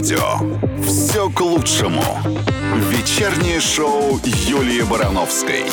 [0.00, 0.82] радио.
[0.82, 2.02] Все к лучшему.
[2.88, 5.64] Вечернее шоу Юлии Барановской.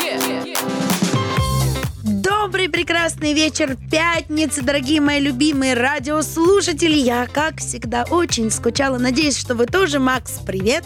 [2.04, 6.98] Добрый прекрасный вечер пятницы, дорогие мои любимые радиослушатели.
[6.98, 8.98] Я, как всегда, очень скучала.
[8.98, 10.00] Надеюсь, что вы тоже.
[10.00, 10.84] Макс, привет.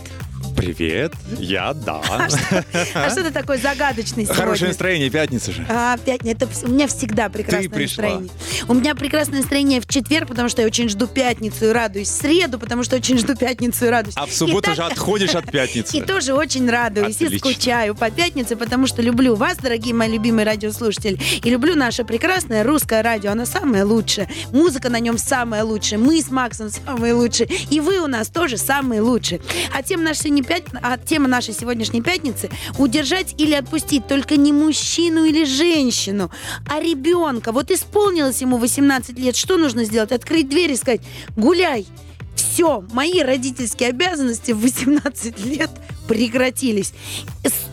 [1.40, 2.02] Я да.
[2.10, 2.64] А что,
[2.96, 4.42] а что ты такой загадочный сегодня?
[4.42, 5.66] Хорошее настроение, пятница же.
[5.70, 6.32] А, пятница.
[6.46, 8.04] Это у меня всегда прекрасное Ты пришла.
[8.04, 8.32] настроение.
[8.68, 12.10] У меня прекрасное настроение в четверг, потому что я очень жду пятницу и радуюсь.
[12.10, 14.16] В среду, потому что очень жду пятницу и радуюсь.
[14.18, 15.98] А в субботу И же так- отходишь от пятницы.
[15.98, 17.52] И тоже очень радуюсь и Отлично.
[17.52, 22.64] скучаю по пятнице, потому что люблю вас, дорогие мои любимые радиослушатели, и люблю наше прекрасное
[22.64, 23.32] русское радио.
[23.32, 24.30] Оно самое лучшее.
[24.52, 26.00] Музыка на нем самая лучшая.
[26.00, 27.50] Мы с Максом самые лучшие.
[27.70, 29.42] И вы у нас тоже самые лучшие.
[29.74, 34.52] А тема нашей, сегодня пят- а тема нашей сегодняшней пятницы– удержать или отпустить только не
[34.52, 36.30] мужчину или женщину,
[36.68, 37.52] а ребенка.
[37.52, 39.36] Вот исполнилось ему 18 лет.
[39.36, 40.12] Что нужно сделать?
[40.12, 41.02] Открыть дверь и сказать
[41.38, 41.88] «Гуляй».
[42.36, 45.70] Все, мои родительские обязанности в 18 лет
[46.08, 46.94] прекратились.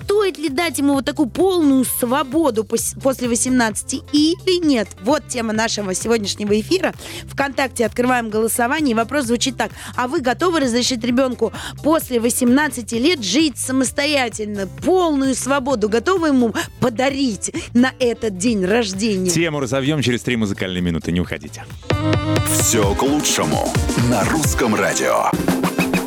[0.05, 4.89] Стоит ли дать ему вот такую полную свободу пос- после 18 или нет?
[5.03, 6.95] Вот тема нашего сегодняшнего эфира.
[7.27, 8.93] Вконтакте открываем голосование.
[8.93, 9.71] И вопрос звучит так.
[9.97, 14.67] А вы готовы разрешить ребенку после 18 лет жить самостоятельно?
[14.67, 19.31] Полную свободу готовы ему подарить на этот день рождения?
[19.31, 21.65] Тему разовьем через три музыкальные минуты, не уходите.
[22.59, 23.73] Все к лучшему.
[24.11, 25.31] На русском радио.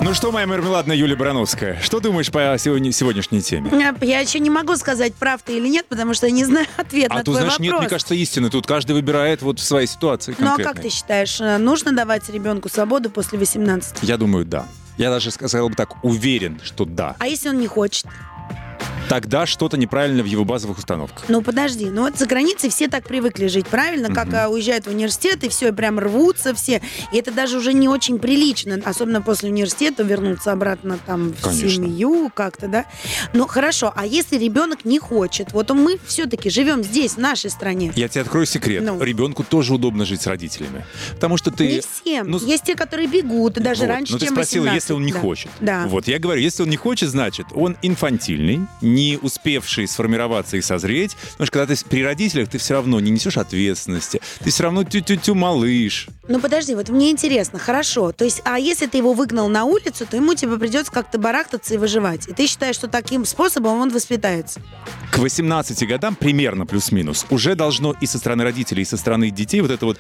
[0.03, 3.71] Ну что, моя мармеладная Юлия Барановская, что думаешь по сегодня, сегодняшней теме?
[4.02, 7.11] Я еще не могу сказать, прав ты или нет, потому что я не знаю ответ
[7.11, 7.67] А на тут, твой знаешь, вопрос.
[7.67, 8.49] нет, мне кажется, истины.
[8.49, 10.73] Тут каждый выбирает вот в своей ситуации ну а конкретной.
[10.73, 13.97] как ты считаешь, э, нужно давать ребенку свободу после 18?
[14.02, 14.66] Я думаю, да.
[14.97, 17.15] Я даже сказал бы так, уверен, что да.
[17.19, 18.08] А если он не хочет?
[19.09, 21.25] Тогда что-то неправильно в его базовых установках.
[21.27, 24.13] Ну подожди, ну вот за границей все так привыкли жить, правильно?
[24.13, 26.81] Как а, уезжают в университет, и все, и прям рвутся все.
[27.11, 31.70] И это даже уже не очень прилично, особенно после университета вернуться обратно там в Конечно.
[31.70, 32.86] семью как-то, да?
[33.33, 35.52] Ну хорошо, а если ребенок не хочет?
[35.52, 37.92] Вот мы все-таки живем здесь, в нашей стране.
[37.95, 38.83] Я тебе открою секрет.
[38.86, 39.02] Ну.
[39.03, 40.86] Ребенку тоже удобно жить с родителями.
[41.15, 41.67] Потому что ты...
[41.67, 42.30] Не всем.
[42.30, 43.89] ну, Есть те, которые бегут, и даже Вот.
[43.89, 44.81] раньше, Но ты чем спросила, 18.
[44.83, 45.20] если он не Да.
[45.20, 45.52] хочет.
[45.59, 45.86] Да.
[45.87, 48.61] Вот я говорю, если он не хочет, значит, он инфантильный,
[48.93, 51.15] не успевший сформироваться и созреть.
[51.33, 54.21] Потому что когда ты при родителях, ты все равно не несешь ответственности.
[54.43, 56.07] Ты все равно тю-тю-тю малыш.
[56.27, 58.11] Ну подожди, вот мне интересно, хорошо.
[58.11, 61.73] То есть, а если ты его выгнал на улицу, то ему тебе придется как-то барахтаться
[61.73, 62.27] и выживать.
[62.27, 64.61] И ты считаешь, что таким способом он воспитается?
[65.11, 69.59] К 18 годам, примерно плюс-минус, уже должно и со стороны родителей, и со стороны детей
[69.61, 69.99] вот эта вот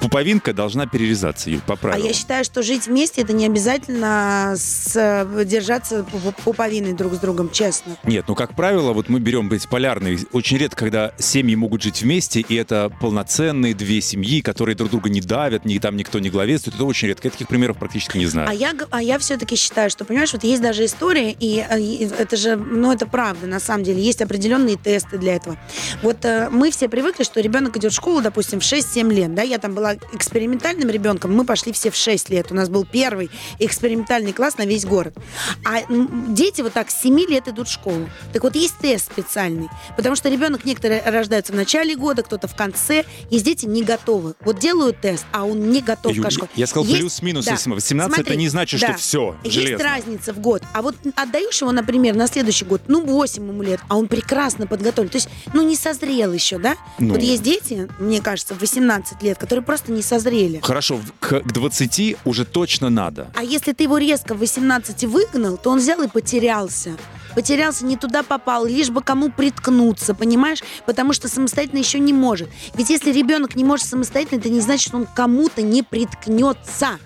[0.00, 2.06] пуповинка должна перерезаться, Юль, по А правилам.
[2.08, 7.18] я считаю, что жить вместе это не обязательно с, э, держаться пу- пуповиной друг с
[7.18, 7.96] другом, честно.
[8.04, 10.18] Нет, ну, как правило, вот мы берем быть полярные.
[10.32, 15.10] Очень редко, когда семьи могут жить вместе, и это полноценные две семьи, которые друг друга
[15.10, 16.76] не давят, ни, там никто не главенствует.
[16.76, 17.28] Это очень редко.
[17.28, 18.48] Я таких примеров практически не знаю.
[18.48, 22.04] А я, а я все-таки считаю, что, понимаешь, вот есть даже история, и, э, и
[22.18, 24.02] это же, ну, это правда, на самом деле.
[24.02, 25.56] Есть определенные тесты для этого.
[26.02, 29.42] Вот э, мы все привыкли, что ребенок идет в школу, допустим, в 6-7 лет, да,
[29.42, 32.50] я там была экспериментальным ребенком, мы пошли все в 6 лет.
[32.50, 35.16] У нас был первый экспериментальный класс на весь город.
[35.64, 35.82] А
[36.28, 38.08] дети вот так с 7 лет идут в школу.
[38.32, 42.54] Так вот, есть тест специальный, потому что ребенок некоторые рождаются в начале года, кто-то в
[42.54, 43.04] конце.
[43.30, 44.34] Есть дети не готовы.
[44.40, 46.50] Вот делают тест, а он не готов Юль, к школе.
[46.54, 47.52] я сказал плюс-минус да.
[47.52, 48.88] 18, это Смотри, не значит, да.
[48.88, 49.84] что все, Есть железно.
[49.84, 50.62] разница в год.
[50.72, 54.66] А вот отдаешь его, например, на следующий год, ну, 8 ему лет, а он прекрасно
[54.66, 55.10] подготовлен.
[55.10, 56.76] То есть, ну, не созрел еще, да?
[56.98, 57.14] Ну.
[57.14, 60.60] Вот есть дети, мне кажется, в 18 лет, которые просто не созрели.
[60.62, 63.30] Хорошо, к 20 уже точно надо.
[63.34, 66.96] А если ты его резко в 18 выгнал, то он взял и потерялся.
[67.34, 70.62] Потерялся, не туда попал, лишь бы кому приткнуться, понимаешь?
[70.86, 72.48] Потому что самостоятельно еще не может.
[72.74, 76.98] Ведь если ребенок не может самостоятельно, это не значит, что он кому-то не приткнется.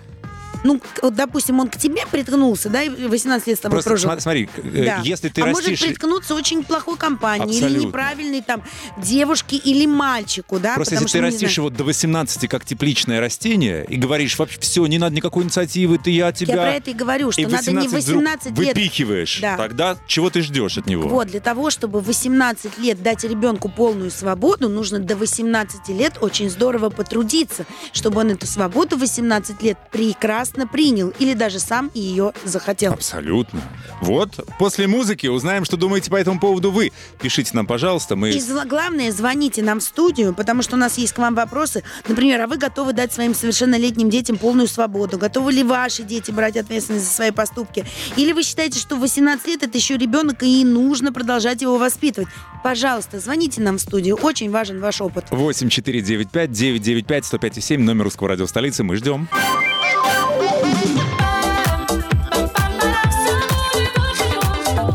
[0.63, 4.19] Ну, вот, допустим, он к тебе приткнулся, да, и 18 лет с тобой Просто прожил.
[4.21, 5.01] смотри, э, Да.
[5.03, 5.87] если ты а может растишь...
[5.87, 7.87] приткнуться очень плохой компании или Абсолютно.
[7.87, 8.63] неправильной там
[8.97, 10.75] девушке или мальчику, да?
[10.75, 14.85] Просто если ты не растишь его до 18 как тепличное растение и говоришь, вообще все,
[14.85, 16.55] не надо никакой инициативы, ты я тебя...
[16.55, 18.75] Я про это и говорю, что и надо не 18 вдруг 18 лет.
[18.75, 19.57] выпихиваешь, Да.
[19.57, 21.07] тогда чего ты ждешь от него?
[21.09, 26.13] Вот, для того, чтобы в 18 лет дать ребенку полную свободу, нужно до 18 лет
[26.21, 31.91] очень здорово потрудиться, чтобы он эту свободу в 18 лет прекрасно принял или даже сам
[31.93, 32.93] ее захотел.
[32.93, 33.61] Абсолютно.
[34.01, 36.91] Вот, после музыки узнаем, что думаете по этому поводу вы.
[37.21, 38.31] Пишите нам, пожалуйста, мы...
[38.31, 41.83] И главное, звоните нам в студию, потому что у нас есть к вам вопросы.
[42.07, 45.17] Например, а вы готовы дать своим совершеннолетним детям полную свободу?
[45.17, 47.85] Готовы ли ваши дети брать ответственность за свои поступки?
[48.17, 52.29] Или вы считаете, что в 18 лет это еще ребенок и нужно продолжать его воспитывать?
[52.63, 54.15] Пожалуйста, звоните нам в студию.
[54.15, 55.25] Очень важен ваш опыт.
[55.29, 58.83] 8495-995-105,7, номер русского радио столицы.
[58.83, 59.27] Мы ждем.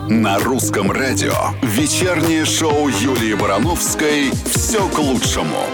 [0.08, 1.32] На русском радио
[1.62, 5.64] вечернее шоу Юлии Барановской «Все к лучшему».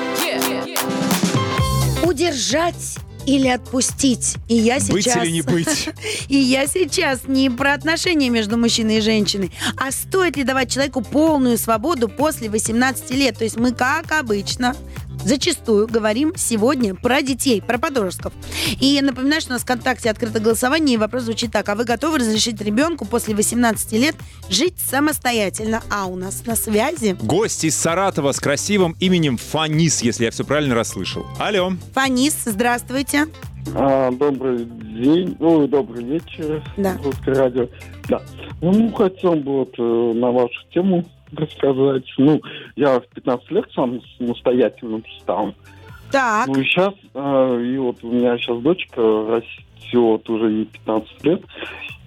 [2.05, 4.37] Удержать или отпустить.
[4.49, 4.93] И я сейчас...
[4.93, 5.89] Быть или не быть.
[6.29, 11.03] и я сейчас не про отношения между мужчиной и женщиной, а стоит ли давать человеку
[11.03, 13.37] полную свободу после 18 лет.
[13.37, 14.77] То есть мы, как обычно,
[15.27, 18.33] зачастую говорим сегодня про детей, про подростков.
[18.81, 21.69] И я напоминаю, что у нас в ВКонтакте открыто голосование, и вопрос звучит так.
[21.69, 24.15] А вы готовы разрешить ребенку после 18 лет
[24.49, 25.83] жить самостоятельно?
[25.91, 30.45] А у нас на связи Гость из Саратова с красивым именем Фанис, если я все
[30.45, 31.27] правильно расслышал.
[31.39, 31.73] Алло.
[31.93, 33.27] Фанис, здравствуйте.
[33.75, 36.97] А, добрый день, ну, добрый вечер, Да.
[37.03, 37.69] русское радио.
[38.09, 38.23] Да.
[38.63, 42.05] Ну, хотел бы вот э, на вашу тему рассказать.
[42.19, 42.41] Ну,
[42.77, 45.55] я в 15 лет сам самостоятельным стал.
[46.11, 51.43] Так, Ну, и сейчас, и вот у меня сейчас дочка растет, уже ей 15 лет.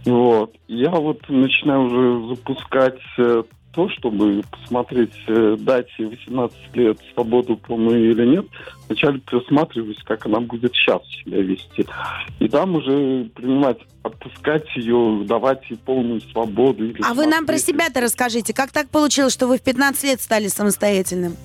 [0.06, 6.98] Вот, я вот начинаю уже запускать э, то, чтобы посмотреть, э, дать ей 18 лет
[7.14, 8.46] свободу полную или нет.
[8.88, 11.86] Вначале присматриваюсь, как она будет сейчас себя вести.
[12.40, 16.84] И там уже принимать, отпускать ее, давать ей полную свободу.
[16.86, 17.66] или а вы нам про смотреть.
[17.66, 18.54] себя-то расскажите.
[18.54, 21.36] Как так получилось, что вы в 15 лет стали самостоятельным?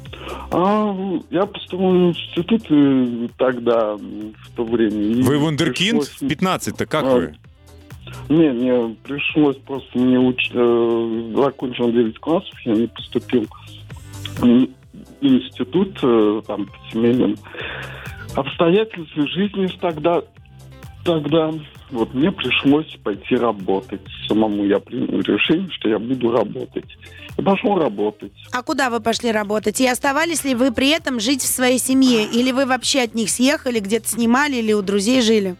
[0.50, 0.94] А,
[1.30, 5.22] я поступил в институт э, тогда, в то время.
[5.22, 6.00] Вы вундеркинд?
[6.00, 7.34] пришлось- В 15-то как А, вы?
[8.28, 10.50] Не, мне пришлось просто мне уч...
[10.52, 13.46] э, закончил 9 классов, я не поступил
[14.38, 14.70] в ин-
[15.20, 17.36] институт э, там по семейным
[18.34, 20.22] обстоятельствам жизни тогда
[21.04, 21.52] тогда
[21.90, 24.64] вот мне пришлось пойти работать самому.
[24.64, 26.86] Я принял решение, что я буду работать.
[27.36, 28.32] И пошел работать.
[28.52, 29.80] А куда вы пошли работать?
[29.80, 32.24] И оставались ли вы при этом жить в своей семье?
[32.24, 35.56] Или вы вообще от них съехали, где-то снимали или у друзей жили?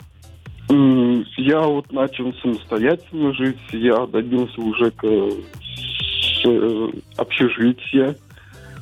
[0.71, 3.59] М, Я вот начал самостоятельно жить.
[3.73, 8.17] Я добился уже к с, э, общежития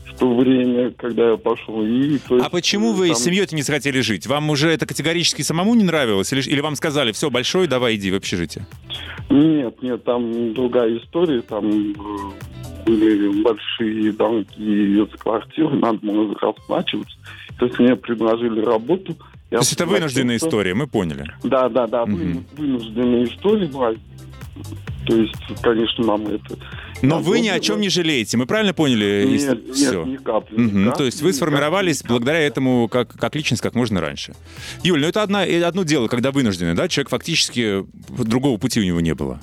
[0.07, 1.83] в то время, когда я пошел.
[1.83, 4.27] И, то А есть, почему вы там- с семьей-то не захотели жить?
[4.27, 6.33] Вам уже это категорически самому не нравилось?
[6.33, 8.67] Или, или вам сказали, все, большой, давай иди в общежитие?
[9.31, 11.41] Нет, нет, там другая история.
[11.43, 11.95] Там э,
[12.87, 17.17] были большие долги за квартиру, надо было расплачиваться.
[17.59, 19.17] То есть мне предложили работу.
[19.59, 21.27] То есть это вынужденная история, мы поняли.
[21.43, 23.93] Да, да, да, вы- вынужденная история была.
[25.07, 26.57] То есть, конечно, мама это...
[27.03, 29.27] Но вы ни о чем не жалеете, мы правильно поняли?
[29.29, 30.05] Нет, нет, Все.
[30.05, 30.57] ни капли.
[30.57, 33.61] ни Мгм, капли, То есть вы ни сформировались капли, ни благодаря этому как, как личность
[33.61, 34.35] как можно раньше.
[34.85, 36.87] Юль, ну это одна, одно дело, когда вынуждены, да?
[36.87, 39.41] Человек фактически другого пути у него не было.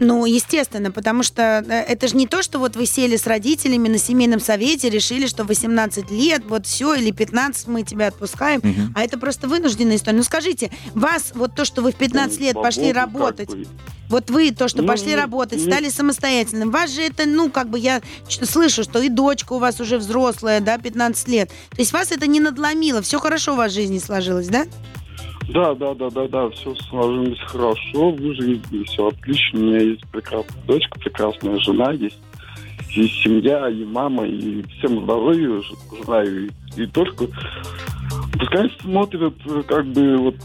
[0.00, 3.88] Ну, естественно, потому что э, это же не то, что вот вы сели с родителями
[3.88, 8.92] на семейном совете, решили, что 18 лет, вот все, или 15 мы тебя отпускаем, Мгм.
[8.96, 10.16] а это просто вынужденная история.
[10.18, 13.50] Ну, скажите, вас, вот то, что вы в 15 лет пошли как работать,
[14.08, 15.70] вот вы то, что Ну, пошли ну, работать, ну.
[15.70, 19.80] стали самостоятельным, вас же это, ну, как бы я слышу, что и дочка у вас
[19.80, 21.48] уже взрослая, да, 15 лет.
[21.70, 24.66] То есть вас это не надломило, все хорошо у вас в жизни сложилось, да?
[25.48, 29.60] Да, да, да, да, да, все сложилось хорошо в жизни, все отлично.
[29.60, 32.18] У меня есть прекрасная дочка, прекрасная жена, есть
[32.96, 35.60] и семья, и мама, и всем здоровья
[35.98, 36.50] желаю.
[36.76, 37.26] И, и только
[38.38, 39.34] пускай смотрят
[39.66, 40.36] как бы вот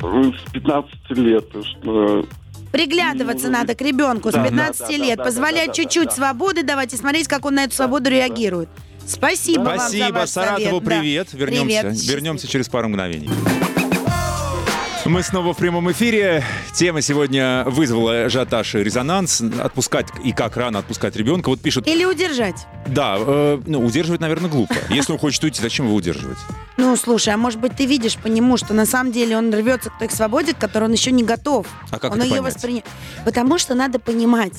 [0.00, 2.24] с 15 лет, что
[2.72, 5.72] Приглядываться Ну, надо к ребенку с да, да, 15 да, да, лет, да, позволять да,
[5.72, 6.10] да, чуть-чуть да.
[6.10, 8.10] свободы давать и смотреть, как он на эту свободу да.
[8.10, 8.68] реагирует.
[9.06, 10.82] Спасибо вам за Спасибо, ваш Саратову, совет.
[10.82, 10.90] Да.
[10.90, 11.28] привет.
[11.34, 12.04] Вернемся, Привет.
[12.04, 13.30] вернемся через пару мгновений.
[15.04, 16.42] Мы снова в прямом эфире.
[16.72, 19.42] Тема сегодня вызвала ажиотаж и резонанс.
[19.62, 21.50] Отпускать и как рано отпускать ребенка.
[21.50, 22.66] Вот пишут, Или удержать.
[22.86, 24.74] да, э, ну, удерживать, наверное, глупо.
[24.88, 26.38] Если он хочет уйти, зачем его удерживать?
[26.78, 29.90] Ну, слушай, а может быть, ты видишь по нему, что на самом деле он рвется
[29.90, 31.66] к той свободе, к которой он еще не готов.
[31.90, 32.82] А как он это ее восприня-
[33.26, 34.54] Потому что надо понимать.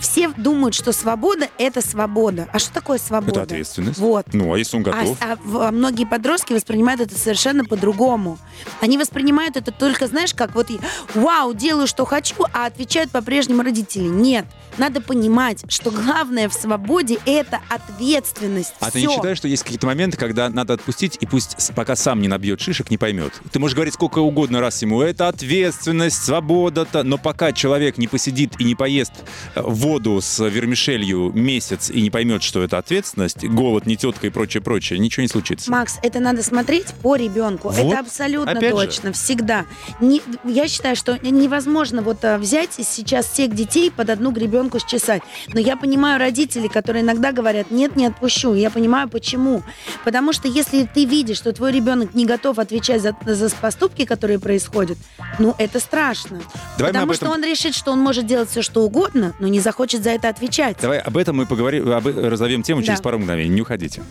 [0.00, 2.48] Все думают, что свобода— это свобода.
[2.52, 3.30] А что такое свобода?
[3.30, 3.98] Это ответственность.
[4.00, 4.26] Вот.
[4.32, 5.18] Ну, а если он А, готов?
[5.20, 8.38] а а многие подростки воспринимают это совершенно по-другому.
[8.80, 10.80] Они воспринимают это только, знаешь, как вот, и,
[11.14, 14.04] вау, делаю, что хочу, а отвечают по-прежнему родители.
[14.04, 14.46] Нет.
[14.78, 18.74] Надо понимать, что главное в свободе— это ответственность.
[18.80, 22.20] А ты не считаешь, что есть какие-то моменты, когда надо отпустить, и пусть пока сам
[22.20, 23.32] не набьет шишек, не поймет?
[23.52, 28.58] Ты можешь говорить сколько угодно раз ему, это ответственность, свобода-то, но пока человек не посидит
[28.58, 29.12] и не поест
[29.54, 34.30] э, воду с вермишелью месяц и не поймет, что это ответственность, голод, не тетка и
[34.30, 35.70] прочее, прочее, ничего не случится.
[35.70, 37.68] Макс, это надо смотреть по ребенку.
[37.68, 37.78] Вот.
[37.78, 38.86] Это абсолютно Опять же.
[38.86, 39.66] точно, всегда.
[40.00, 45.22] Не- я считаю, что невозможно вот а, взять сейчас всех детей под одну гребенку счесать.
[45.52, 48.54] Но я понимаю родителей, которые иногда говорят, нет, не отпущу.
[48.54, 49.62] Я понимаю, почему.
[50.04, 54.38] Потому что если ты видишь, что твой ребенок не готов отвечать за, за поступки, которые
[54.38, 54.98] происходят,
[55.38, 56.40] ну, это страшно.
[56.78, 59.48] Давай Потому об что этом- он решит, что он может делать все, что угодно, но
[59.48, 60.78] не захочет за это отвечать.
[60.80, 63.02] Давай об этом мы поговорим, об, разовьем тему через Да.
[63.04, 63.50] пару мгновений.
[63.54, 64.02] Не уходите.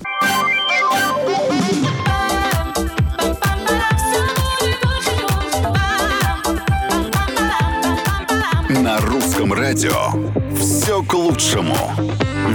[9.33, 10.11] Русском радио
[10.55, 11.75] все к лучшему.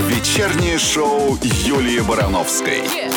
[0.08, 3.07] Вечернее шоу Юлии Барановской.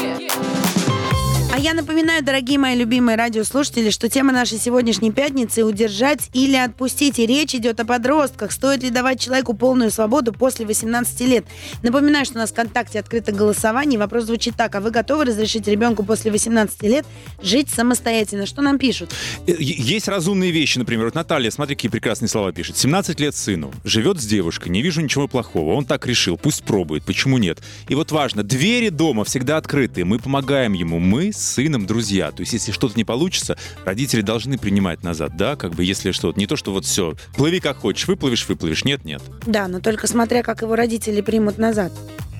[1.53, 7.19] А я напоминаю, дорогие мои любимые радиослушатели, что тема нашей сегодняшней пятницы– удержать или отпустить.
[7.19, 8.53] И речь идет о подростках.
[8.53, 11.43] Стоит ли давать человеку полную свободу после 18 лет?
[11.83, 13.99] Напоминаю, что у нас в ВКонтакте открыто голосование.
[13.99, 14.73] Вопрос звучит так.
[14.75, 17.05] А вы готовы разрешить ребенку после 18 лет
[17.43, 18.45] жить самостоятельно?
[18.45, 19.11] Что нам пишут?
[19.45, 22.77] Э, Есть разумные вещи, например, вот Наталья, смотри, какие прекрасные слова пишет.
[22.77, 25.73] 17 лет сыну, живет с девушкой, не вижу ничего плохого.
[25.73, 27.59] Он так решил, пусть пробует, почему нет?
[27.89, 32.31] И вот важно, двери дома всегда открыты, мы помогаем ему, мы с сыном друзья.
[32.31, 36.39] То есть, если что-то не получится, родители должны принимать назад, да, как бы, если что-то.
[36.39, 39.21] Не то, что вот все, плыви как хочешь, выплывешь, выплывешь, нет, нет.
[39.45, 41.91] Да, но только смотря, как его родители примут назад.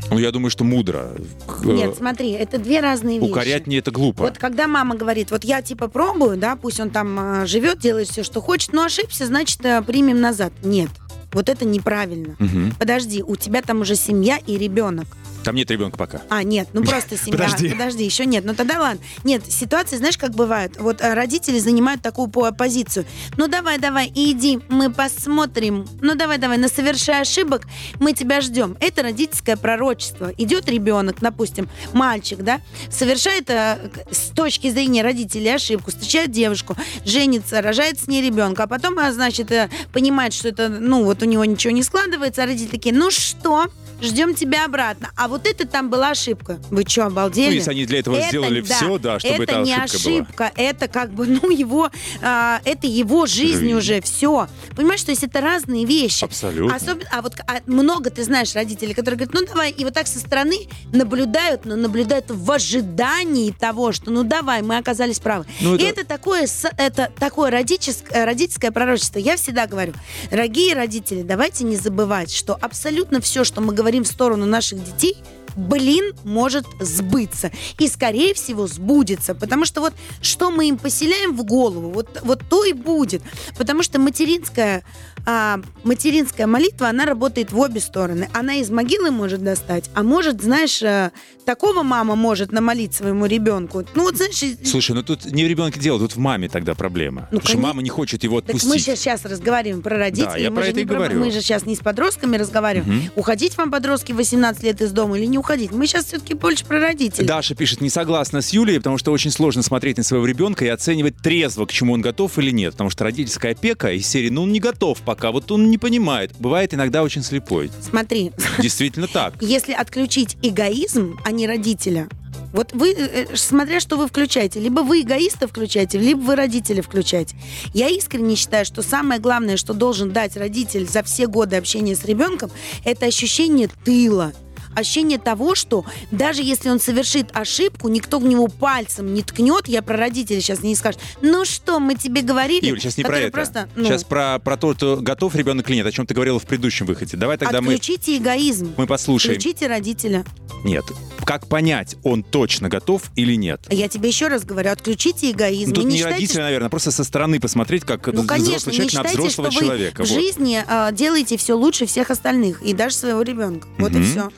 [0.10, 1.12] Ну, я думаю, что мудро.
[1.48, 3.29] К- Нет, смотри, это две разные вещи.
[3.31, 4.24] Укорять не это глупо.
[4.24, 8.10] Вот когда мама говорит, вот я типа пробую, да, пусть он там а, живет, делает
[8.10, 10.51] все, что хочет, но ошибся, значит, а, примем назад.
[10.63, 10.89] Нет,
[11.31, 12.36] вот это неправильно.
[12.39, 12.74] Мгм.
[12.77, 15.05] Подожди, у тебя там уже семья и ребенок.
[15.43, 16.21] Там нет ребенка пока.
[16.29, 17.31] А, нет, ну просто семья.
[17.45, 17.69] Подожди.
[17.69, 18.45] Подожди, еще нет.
[18.45, 19.01] Ну тогда ладно.
[19.24, 20.77] Нет, ситуации, знаешь, как бывает?
[20.79, 23.05] Вот а, родители занимают такую по- позицию.
[23.38, 25.88] Ну давай, давай, иди, мы посмотрим.
[26.01, 27.67] Ну давай, давай, на совершая ошибок,
[28.00, 28.77] мы тебя ждем.
[28.79, 30.31] Это родительское пророчество.
[30.38, 37.62] Идет ребенок, допустим, мальчик, да, совершает к- с точки зрения родителей ошибку, встречает девушку, женится,
[37.62, 41.25] рожает с ней ребенка, а потом, а, значит, э, понимает, что это, ну вот у
[41.25, 43.67] него ничего не складывается, а родители такие, ну что,
[44.01, 45.12] ждем тебя обратно.
[45.15, 46.60] А вот это там была ошибка.
[46.70, 47.50] Вы что, обалдели?
[47.50, 50.15] Ну, если они для этого сделали всё, да, чтобы это эта не ошибка была.
[50.22, 51.89] ошибка, это как бы, ну, его,
[52.22, 53.74] а, это его жизнь Жизнь.
[53.74, 54.48] уже, все.
[54.75, 56.24] Понимаешь, то есть это разные вещи.
[56.24, 56.75] Абсолютно.
[56.75, 60.08] Особенно, а вот а, много ты знаешь родителей, которые говорят, ну давай, и вот так
[60.08, 65.46] со стороны наблюдают, но наблюдают в ожидании того, что ну давай, мы оказались правы.
[65.62, 69.20] Ну, И это- это такое, это такое родительское, родительское пророчество.
[69.20, 69.93] Я всегда говорю,
[70.31, 75.17] дорогие родители, давайте не забывать, что абсолютно все, что мы говорим в сторону наших детей,
[75.55, 77.51] блин, может сбыться.
[77.79, 79.36] И, скорее всего, сбудется.
[79.36, 83.22] Потому что вот что мы им поселяем в голову, вот, вот то и будет.
[83.58, 84.84] Потому что материнская,
[85.25, 88.29] а, материнская молитва, она работает в обе стороны.
[88.34, 91.12] Она из могилы может достать, а может, знаешь, а,
[91.46, 93.84] такого мама может намолить своему ребенку.
[93.96, 97.22] Ну вот, знаешь, Слушай, ну тут не в ребенке дело, тут в маме тогда проблема.
[97.31, 97.67] Ну, Потому что конечно.
[97.67, 98.70] мама не хочет его Так отпустить.
[98.70, 100.43] мы же сейчас разговариваем про родителей.
[100.43, 101.20] я мы про же это и говорю.
[101.20, 102.91] Мы же сейчас не с подростками разговариваем.
[102.91, 103.12] Мгм.
[103.15, 105.71] Уходить вам подростки в 18 лет из дома или не уходить?
[105.71, 107.27] Мы сейчас все-таки больше про родителей.
[107.27, 110.69] Даша пишет, не согласна с Юлей, потому что очень сложно смотреть на своего ребенка и
[110.69, 112.74] оценивать трезво, к чему он готов или нет.
[112.74, 116.31] Потому что родительская опека из серии, ну он не готов пока, вот он не понимает.
[116.39, 117.69] Бывает иногда очень слепой.
[117.81, 119.33] Смотри, Действительно так.
[119.41, 122.07] если отключить эгоизм, а не родителя,
[122.53, 126.81] вот вы, э, э, смотря что вы включаете, либо вы эгоиста включаете, либо вы родителя
[126.81, 127.36] включаете.
[127.74, 132.03] Я искренне считаю, что самое главное, что должен дать родитель за все годы общения с
[132.05, 132.51] ребенком,
[132.83, 134.33] это ощущение тыла.
[134.75, 139.81] Ощущение того, что даже если он совершит ошибку, никто в него пальцем не ткнет, я
[139.81, 143.31] про родителей сейчас не скажет, ну что, мы тебе говорили, Юль, сейчас не про это.
[143.31, 146.39] просто, ну, Сейчас про, про то, что готов ребенок или нет, о чем ты говорила
[146.39, 147.17] в предыдущем выходе.
[147.17, 149.35] Давай тогда мы, отключите эгоизм, мы послушаем.
[149.35, 150.23] включите родителя.
[150.63, 150.85] Нет.
[151.25, 153.61] Как понять, он точно готов или нет?
[153.69, 155.69] Я тебе еще раз говорю, отключите эгоизм.
[155.69, 158.47] Ну, тут И не, не считайте, родители, наверное, просто со стороны посмотреть, как Ну, конечно,
[158.57, 160.03] взрослый человек на считайте, взрослого что вы человека.
[160.05, 160.19] в Вот.
[160.19, 163.67] жизни а, делаете все лучше всех остальных, и даже своего ребенка.
[163.77, 164.03] Вот и Мгм.
[164.05, 164.29] все.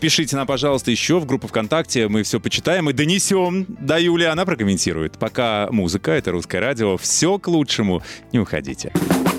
[0.00, 2.08] Пишите нам, пожалуйста, еще в группу ВКонтакте.
[2.08, 4.24] Мы все почитаем и донесем до Юли.
[4.24, 5.18] Она прокомментирует.
[5.18, 6.96] Пока музыка, это русское радио.
[6.96, 8.02] Все к лучшему.
[8.32, 8.92] Не уходите.
[8.92, 9.35] Напоминаю,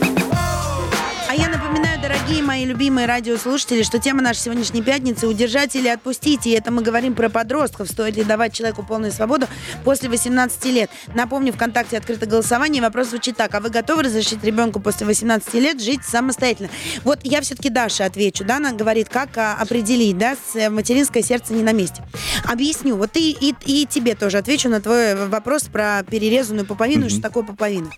[2.27, 6.45] дорогие мои любимые радиослушатели, что тема нашей сегодняшней пятницы «Удержать или отпустить».
[6.45, 7.87] И это мы говорим про подростков.
[7.89, 9.47] Стоит ли давать человеку полную свободу
[9.85, 10.89] после 18 лет?
[11.15, 12.81] Напомню, ВКонтакте открыто голосование.
[12.81, 13.55] Вопрос звучит так.
[13.55, 16.69] А вы готовы разрешить ребенку после 18 лет жить самостоятельно?
[17.05, 18.43] Вот я все-таки Даша отвечу.
[18.43, 22.03] Да, она говорит, как а, определить, да, э, материнское сердце не на месте.
[22.43, 22.97] Объясню.
[22.97, 27.09] Вот и, и, и тебе тоже отвечу на твой вопрос про перерезанную пуповину.
[27.09, 27.89] Что такое пуповина?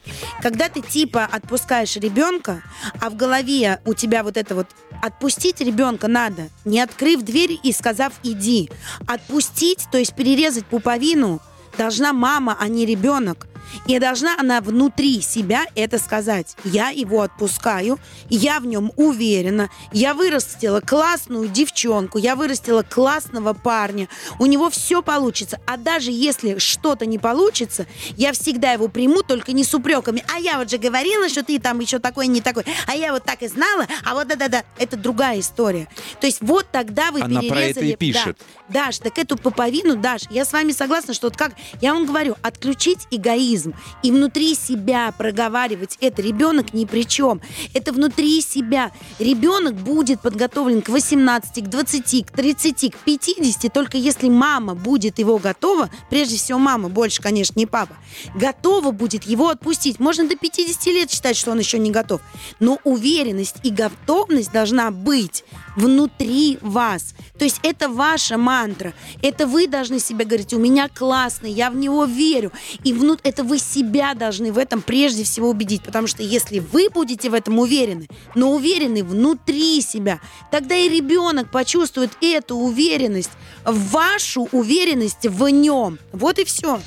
[0.43, 2.61] Когда ты типа отпускаешь ребенка,
[3.01, 4.67] а в голове у тебя вот это вот
[5.01, 8.69] отпустить ребенка надо, не открыв дверь и сказав иди.
[9.07, 11.41] Отпустить, то есть перерезать пуповину,
[11.77, 13.47] должна мама, а не ребенок.
[13.85, 16.55] И должна она внутри себя это сказать.
[16.63, 17.99] Я его отпускаю,
[18.29, 24.07] я в нем уверена, я вырастила классную девчонку, я вырастила классного парня,
[24.39, 25.59] у него все получится.
[25.65, 27.85] А даже если что-то не получится,
[28.17, 30.23] я всегда его приму, только не с упреками.
[30.33, 32.63] А я вот же говорила, что ты там еще такой, не такой.
[32.87, 34.63] А я вот так и знала, а вот да-да-да.
[34.77, 35.87] Это другая история.
[36.19, 37.71] То есть вот тогда вы Она про перерезали...
[37.71, 38.37] это и пишет.
[38.69, 38.85] Да.
[38.85, 41.51] Даш, так эту поповину, Даш, я с вами согласна, что вот как...
[41.81, 43.58] Я вам говорю, отключить эгоизм
[44.03, 46.21] и внутри себя проговаривать это.
[46.21, 47.41] Ребенок ни при чем.
[47.73, 48.91] Это внутри себя.
[49.19, 55.19] Ребенок будет подготовлен к 18, к 20, к 30, к 50, только если мама будет
[55.19, 57.95] его готова, прежде всего мама, больше, конечно, не папа,
[58.35, 59.99] готова будет его отпустить.
[59.99, 62.21] Можно до 50 лет считать, что он еще не готов.
[62.59, 65.43] Но уверенность и готовность должна быть
[65.79, 67.15] внутри вас.
[67.37, 68.93] То есть это ваша мантра.
[69.21, 72.51] Это вы должны себе говорить, у меня классный, я в него верю.
[72.83, 73.21] И внут...
[73.23, 75.83] это вы себя должны в этом прежде всего убедить.
[75.83, 80.19] Потому что если вы будете в этом уверены, но уверены внутри себя,
[80.51, 83.31] тогда и ребенок почувствует эту уверенность,
[83.65, 85.97] вашу уверенность в нем.
[86.11, 86.79] Вот и все.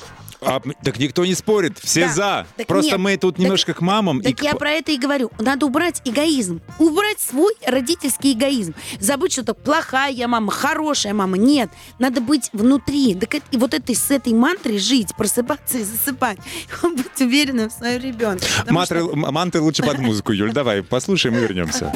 [0.44, 2.12] А, так никто не спорит, все Да.
[2.12, 2.46] за.
[2.56, 3.00] Так Просто нет.
[3.00, 4.42] мы тут Так- немножко к мамам и Так к...
[4.42, 5.30] я про это и говорю.
[5.38, 6.60] Надо убрать эгоизм.
[6.78, 8.74] Убрать свой родительский эгоизм.
[9.00, 11.36] Забыть, что это плохая я мама, хорошая мама.
[11.38, 11.70] Нет.
[11.98, 13.14] Надо быть внутри.
[13.14, 16.38] Так это- и вот этой, с этой мантрой жить, просыпаться и засыпать.
[16.82, 18.46] Быть уверенным в своем ребенке.
[18.68, 20.52] Матры- что м- манты лучше под музыку, Юль.
[20.52, 21.92] Давай, послушаем и вернемся.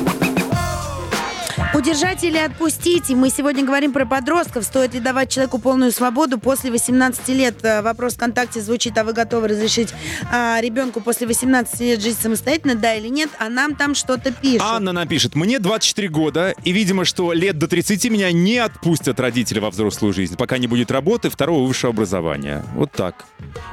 [1.77, 3.11] Удержать или отпустить.
[3.11, 4.65] И мы сегодня говорим про подростков.
[4.65, 7.63] Стоит ли давать человеку полную свободу после 18 лет?
[7.63, 9.91] Э, Вопрос ВКонтакте звучит, а вы готовы разрешить
[10.33, 13.29] а, ребенку после 18 лет жить самостоятельно, да или нет?
[13.39, 14.63] А нам там что-то пишут.
[14.63, 19.59] Анна напишет, мне 24 года, и, видимо, что лет до 30 меня не отпустят родители
[19.59, 22.65] во взрослую жизнь, пока не будет работы второго высшего образования.
[22.75, 23.27] Вот так.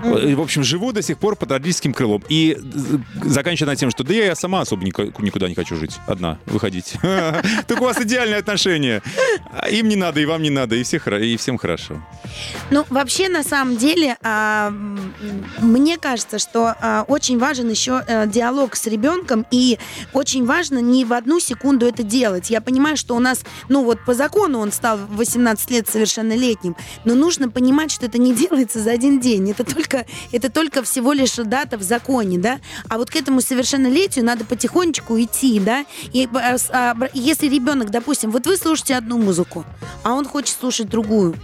[0.04, 2.22] И, В общем, живу до сих пор под родительским крылом.
[2.28, 5.96] И э, заканчивая тем, что да я сама особо никуда не хочу жить.
[6.06, 6.96] Одна, выходить.
[7.66, 9.02] Так у вас идеальные отношения.
[9.52, 12.02] А Им не надо, и вам не надо, и, все, хоро- и всем хорошо.
[12.72, 14.72] Ну, вообще, на самом деле, а,
[15.60, 19.78] мне кажется, что а, очень важен еще а, диалог с ребенком, и
[20.14, 22.50] очень важно не в одну секунду это делать.
[22.50, 26.76] Я понимаю, что у нас, ну вот по закону он стал в 18 лет совершеннолетним,
[27.06, 29.52] но нужно понимать, что это не делается за один день.
[29.52, 32.60] Это только, это только всего лишь дата в законе, да.
[32.90, 35.86] А вот к этому совершеннолетию надо потихонечку идти, да.
[36.14, 36.44] И бр-
[37.14, 39.66] если ребенок, допустим, вот вы слушаете одну музыку,
[40.04, 41.36] а он хочет слушать другую,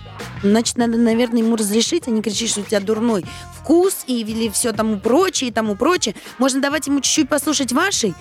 [0.43, 3.25] значит, надо, наверное, ему разрешить, а не кричать, что у тебя дурной
[3.59, 6.15] вкус и или все тому прочее, и тому прочее.
[6.37, 8.15] Можно давать ему чуть-чуть послушать вашей,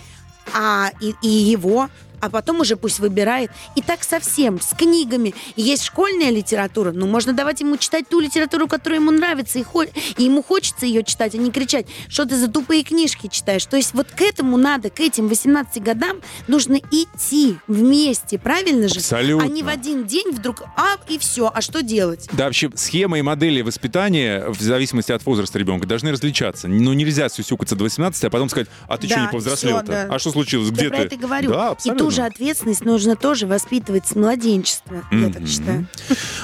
[0.54, 1.88] а и, и его,
[2.20, 3.50] а потом уже пусть выбирает.
[3.76, 5.34] И так совсем, с книгами.
[5.56, 9.84] Есть школьная литература, ну, можно давать ему читать ту литературу, которая ему нравится, и, хо-
[9.84, 13.64] и ему хочется ее читать, а не кричать, что ты за тупые книжки читаешь.
[13.66, 18.96] То есть вот к этому надо, к этим 18 годам нужно идти вместе, правильно же?
[18.96, 19.44] Абсолютно.
[19.46, 22.28] А не в один день вдруг, а, и все, а что делать?
[22.32, 26.68] Да, вообще, схемы и модели воспитания, в зависимости от возраста ребенка, должны различаться.
[26.68, 29.86] Ну, нельзя сюсюкаться до 18, а потом сказать, а ты что Да, не и повзрослел-то?
[29.86, 30.08] да.
[30.10, 30.70] А что случилось?
[30.70, 30.96] Где я ты?
[30.96, 31.50] это и говорю.
[31.50, 32.04] Да, и абсолютно.
[32.08, 35.86] Ту же ответственность нужно тоже воспитывать с младенчества, я так считаю.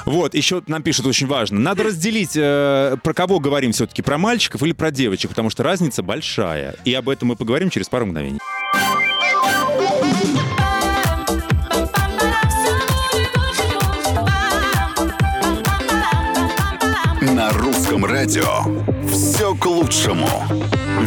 [0.05, 1.59] Вот, еще нам пишут очень важно.
[1.59, 6.03] Надо разделить, э, про кого говорим все-таки, про мальчиков или про девочек, потому что разница
[6.03, 6.75] большая.
[6.85, 8.39] И об этом мы поговорим через пару мгновений.
[17.21, 18.47] На русском радио
[19.11, 20.29] все к лучшему.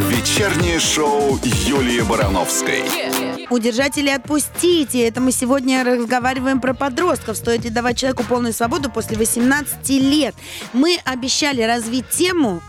[0.09, 3.28] Вечернее шоу Юлии Барановской.
[3.49, 4.95] Удержать или отпустить.
[4.95, 7.37] И это мы сегодня разговариваем про подростков.
[7.37, 10.35] Стоит ли давать человеку полную свободу после 18 лет?
[10.73, 12.61] Мы обещали развить тему,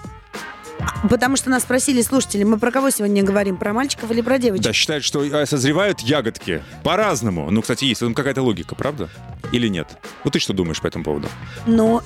[1.09, 3.57] потому что нас спросили слушатели, мы про кого сегодня говорим?
[3.57, 4.65] Про мальчиков или про девочек?
[4.65, 7.51] Да, считают, что э, созревают ягодки по-разному.
[7.51, 9.09] Ну, кстати, есть этом какая-то логика, правда?
[9.53, 9.99] Или нет?
[10.25, 11.29] Вот ты что думаешь по этому поводу?
[11.67, 12.03] Но...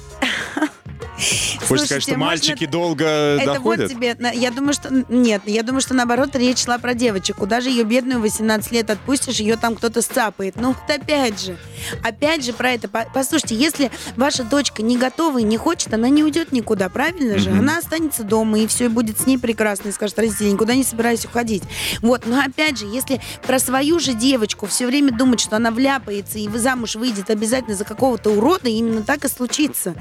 [1.69, 3.91] Хочешь сказать, что мальчики долго Это доходят?
[3.91, 7.37] вот тебе, я думаю, что нет, я думаю, что наоборот речь шла про девочек.
[7.37, 10.57] Куда же ее бедную 18 лет отпустишь, ее там кто-то сцапает.
[10.57, 11.57] Ну вот опять же,
[12.03, 12.89] опять же про это.
[12.89, 17.39] По- Послушайте, если ваша дочка не готова и не хочет, она не уйдет никуда, правильно
[17.39, 17.51] же?
[17.51, 21.25] Она останется дома и все, будет с ней прекрасно, и скажет, родители, никуда не собираюсь
[21.25, 21.63] уходить.
[22.01, 26.39] Вот, но опять же, если про свою же девочку все время думать, что она вляпается
[26.39, 29.95] и вы замуж выйдет обязательно за какого-то урода, именно так и случится.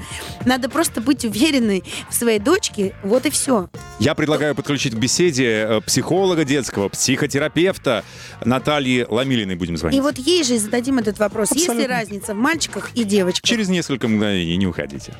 [0.44, 1.24] Надо просто быть
[1.54, 3.68] уверенной в своей дочке, вот и все.
[3.98, 8.04] Я предлагаю подключить к беседе э, психолога детского, психотерапевта
[8.44, 9.98] Натальи Ламилиной будем звонить.
[9.98, 11.50] И вот ей же и зададим этот вопрос.
[11.52, 11.94] Есть ли Абсолютно.
[11.94, 13.48] разница в мальчиках и девочках?
[13.48, 15.14] Через несколько мгновений не уходите.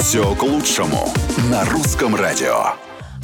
[0.00, 1.12] Все к лучшему.
[1.50, 2.74] На русском радио.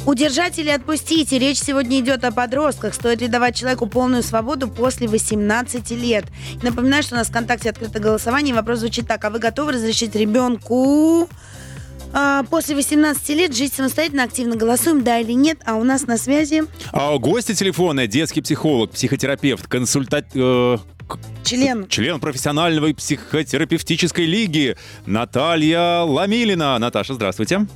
[0.05, 1.37] Удержать или отпустите.
[1.37, 2.93] Речь сегодня идет о подростках.
[2.93, 6.23] Стоит ли давать человеку полную свободу после 18 лет?
[6.63, 8.55] Напоминаю, что у нас в ВКонтакте открыто голосование.
[8.55, 9.25] Вопрос звучит так.
[9.25, 11.27] А вы готовы разрешить ребенку
[12.13, 16.17] а, после 18 лет жить самостоятельно, активно голосуем, да или нет, а у нас на
[16.17, 16.63] связи...
[16.91, 20.27] А гости телефона, детский психолог, психотерапевт, консультат...
[20.33, 20.77] Э,
[21.43, 21.87] член.
[21.87, 26.77] Член профессиональной психотерапевтической лиги Наталья Ламилина.
[26.79, 27.67] Наташа, здравствуйте.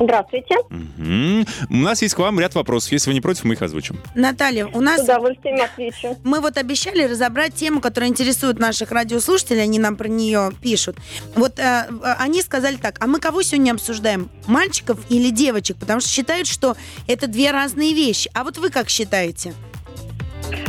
[0.00, 0.56] Здравствуйте.
[0.58, 1.46] Угу.
[1.70, 2.92] У нас есть к вам ряд вопросов.
[2.92, 3.98] Если вы не против, мы их озвучим.
[4.14, 5.00] Наталья, у нас...
[5.00, 6.16] С удовольствием отвечу.
[6.24, 10.96] Мы вот обещали разобрать тему, которая интересует наших радиослушателей, они нам про нее пишут.
[11.34, 14.30] Вот э, они сказали так, а мы кого сегодня обсуждаем?
[14.46, 15.76] Мальчиков или девочек?
[15.78, 18.30] Потому что считают, что это две разные вещи.
[18.34, 19.54] А вот вы как считаете?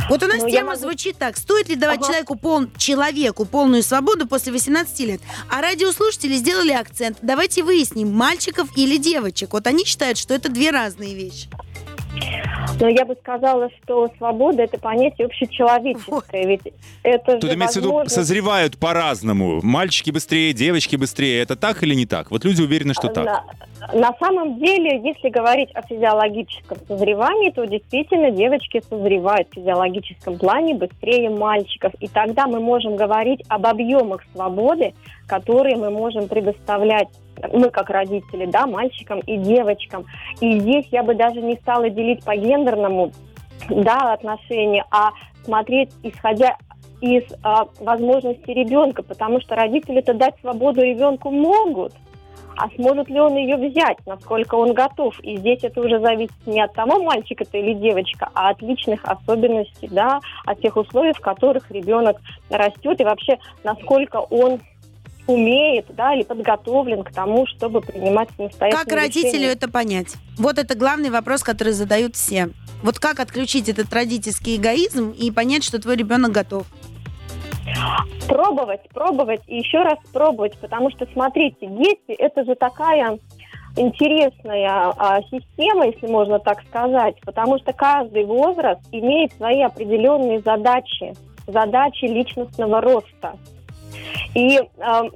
[0.08, 0.80] Вот у нас ну, тема могу...
[0.80, 1.36] звучит так.
[1.36, 2.06] Стоит ли давать ага.
[2.06, 2.66] человеку, пол...
[2.76, 5.20] человеку полную свободу после 18 лет?
[5.48, 7.18] А радиослушатели сделали акцент.
[7.22, 9.52] Давайте выясним, мальчиков или девочек.
[9.52, 11.48] Вот они считают, что это две разные вещи.
[12.80, 16.46] Но я бы сказала, что свобода это понятие общечеловеческое.
[16.46, 19.60] Ведь это Тут имеется в виду, созревают по-разному.
[19.62, 21.42] Мальчики быстрее, девочки быстрее.
[21.42, 22.30] Это так или не так?
[22.30, 23.26] Вот люди уверены, что так.
[23.26, 23.44] На,
[23.92, 30.74] на самом деле, если говорить о физиологическом созревании, то действительно девочки созревают в физиологическом плане
[30.74, 31.92] быстрее мальчиков.
[32.00, 34.94] И тогда мы можем говорить об объемах свободы,
[35.26, 37.08] которые мы можем предоставлять
[37.52, 40.06] мы как родители, да, мальчикам и девочкам.
[40.40, 43.12] И здесь я бы даже не стала делить по гендерному,
[43.68, 45.10] да, отношения, а
[45.44, 46.56] смотреть, исходя
[47.00, 51.94] из а, возможностей ребенка, потому что родители-то дать свободу ребенку могут,
[52.56, 55.18] а сможет ли он ее взять, насколько он готов.
[55.20, 59.02] И здесь это уже зависит не от того, мальчик это или девочка, а от личных
[59.04, 62.18] особенностей, да, от тех условий, в которых ребенок
[62.50, 64.60] растет, и вообще, насколько он
[65.30, 69.46] умеет, да, или подготовлен к тому, чтобы принимать самостоятельные Как родителю решения.
[69.52, 70.16] это понять?
[70.38, 72.50] Вот это главный вопрос, который задают все.
[72.82, 76.66] Вот как отключить этот родительский эгоизм и понять, что твой ребенок готов?
[78.26, 83.18] Пробовать, пробовать и еще раз пробовать, потому что, смотрите, дети– это же такая
[83.76, 91.14] интересная а, система, если можно так сказать, потому что каждый возраст имеет свои определенные задачи,
[91.46, 93.34] задачи личностного роста.
[94.34, 94.62] И э,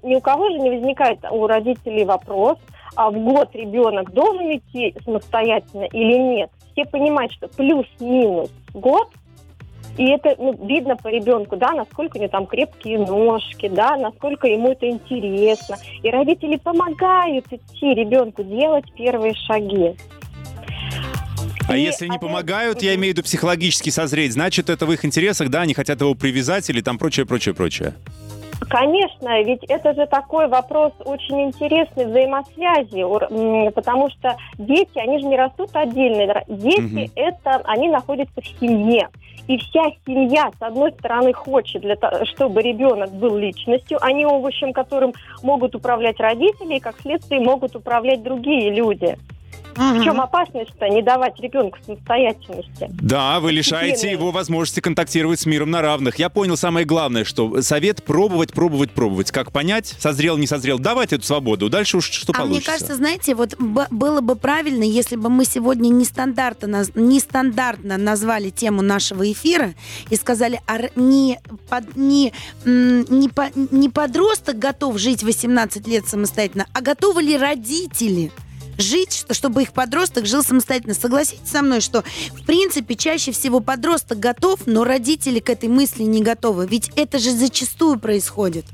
[0.02, 2.58] ни у кого же не возникает у родителей вопрос,
[2.96, 6.50] а в год ребенок должен идти самостоятельно или нет.
[6.72, 9.08] Все понимают, что плюс-минус год
[9.96, 14.48] и это ну, видно по ребенку, да, насколько у него там крепкие ножки, да, насколько
[14.48, 15.76] ему это интересно.
[16.02, 19.94] И родители помогают идти ребенку делать первые шаги.
[21.68, 25.04] А и если не помогают, я имею в виду психологически созреть, значит, это в их
[25.04, 27.94] интересах, да, они хотят его привязать или там прочее, прочее, прочее.
[28.68, 35.36] Конечно, ведь это же такой вопрос очень интересный взаимосвязи, потому что дети, они же не
[35.36, 36.42] растут отдельно.
[36.48, 37.12] Дети угу.
[37.14, 39.08] это, они находятся в семье.
[39.46, 44.24] И вся семья, с одной стороны, хочет, для того, чтобы ребенок был личностью, а не
[44.24, 49.16] овощем, которым могут управлять родители, и, как следствие, могут управлять другие люди.
[49.76, 50.00] Угу.
[50.00, 52.88] В чем опасность-то не давать ребенку самостоятельности?
[52.90, 56.18] Да, вы лишаете его возможности контактировать с миром на равных.
[56.18, 59.30] Я понял самое главное, что совет пробовать, пробовать, пробовать.
[59.30, 61.68] Как понять, созрел, не созрел, давать эту свободу.
[61.68, 62.70] Дальше уж что а получится.
[62.70, 68.82] мне кажется, знаете, вот было бы правильно, если бы мы сегодня нестандартно, нестандартно назвали тему
[68.82, 69.74] нашего эфира
[70.10, 72.32] и сказали, а не, под, не,
[72.64, 78.30] не, по, не подросток готов жить 18 лет самостоятельно, а готовы ли родители?
[78.78, 80.94] Жить, чтобы их подросток жил самостоятельно.
[80.94, 86.02] Согласитесь со мной, что в принципе чаще всего подросток готов, но родители к этой мысли
[86.02, 86.66] не готовы.
[86.66, 88.64] Ведь это же зачастую происходит.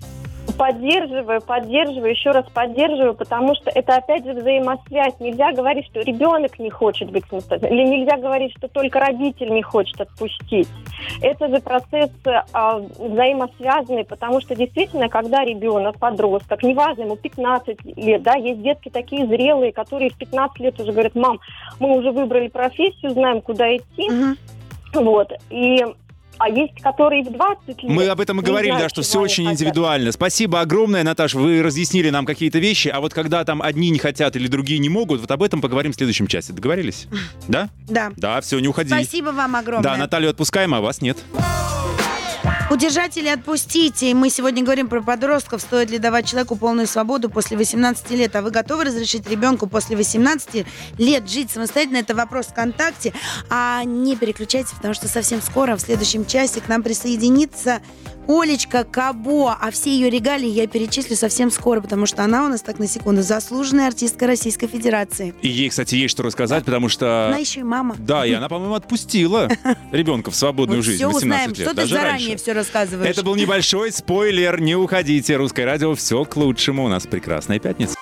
[0.61, 5.19] Поддерживаю, поддерживаю, еще раз поддерживаю, потому что это опять же взаимосвязь.
[5.19, 9.63] Нельзя говорить, что ребенок не хочет быть самостоятельным, или нельзя говорить, что только родитель не
[9.63, 10.69] хочет отпустить.
[11.23, 12.11] Это же процесс
[12.53, 18.91] а, взаимосвязанный, потому что действительно, когда ребенок, подросток, неважно, ему 15 лет, да, есть детки
[18.91, 21.41] такие зрелые, которые в 15 лет уже говорят, мам,
[21.79, 24.11] мы уже выбрали профессию, знаем, куда идти.
[24.11, 25.05] Угу.
[25.05, 25.33] Вот.
[25.49, 25.83] И
[26.41, 27.79] а есть, которые в 20 лет.
[27.83, 29.61] Мы об этом и говорили, знаю, да, что все очень хотят.
[29.61, 30.11] индивидуально.
[30.13, 34.37] Спасибо огромное, Наташа, вы разъяснили нам какие-то вещи, а вот когда там одни не хотят
[34.37, 36.53] или другие не могут, вот об этом поговорим в следующем часе.
[36.53, 37.07] Договорились?
[37.49, 37.69] Да?
[37.89, 38.13] Да.
[38.17, 38.89] Да, все, не уходи.
[38.91, 39.83] Спасибо вам огромное.
[39.83, 41.19] Да, Наталью отпускаем, а вас нет.
[42.71, 44.15] Удержать или отпустите.
[44.15, 45.61] Мы сегодня говорим про подростков.
[45.61, 48.37] Стоит ли давать человеку полную свободу после 18 лет?
[48.37, 50.65] А вы готовы разрешить ребенку после 18
[50.97, 51.97] лет жить самостоятельно?
[51.97, 53.13] Это вопрос ВКонтакте.
[53.51, 57.81] А не переключайтесь, потому что совсем скоро, в следующем часе, к нам присоединится
[58.31, 62.63] Олечка Кабо, а все ее регалии я перечислю совсем скоро, потому что она у нас,
[62.63, 65.35] так на секунду, заслуженная артистка Российской Федерации.
[65.43, 67.27] И ей, кстати, есть что рассказать, потому что...
[67.27, 67.97] Она еще и мама.
[67.99, 69.49] Да, и она, по-моему, отпустила
[69.93, 70.99] ребенка в свободную Вот жизнь.
[70.99, 73.11] все 18 узнаем, лет, что ты заранее все рассказываешь.
[73.11, 74.61] Это был небольшой спойлер.
[74.61, 75.37] Не уходите.
[75.37, 76.85] Русское радио все к лучшему.
[76.85, 77.95] У нас прекрасная пятница.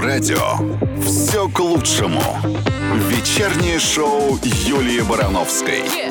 [0.00, 0.42] Радио
[1.02, 2.22] все к лучшему.
[3.08, 6.07] Вечернее шоу Юлии Барановской.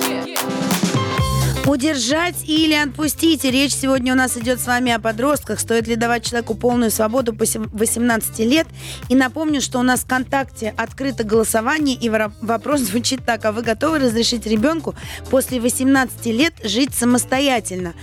[1.67, 3.43] Удержать или отпустить.
[3.43, 5.60] Речь сегодня у нас идет с вами о подростках.
[5.60, 8.67] Стоит ли давать человеку полную свободу после 18 лет?
[9.10, 13.43] И напомню, что у нас в ВКонтакте открыто голосование, и вопрос звучит так.
[13.43, 14.95] А вы готовы разрешить ребенку
[15.30, 17.95] после 18 лет жить самостоятельно?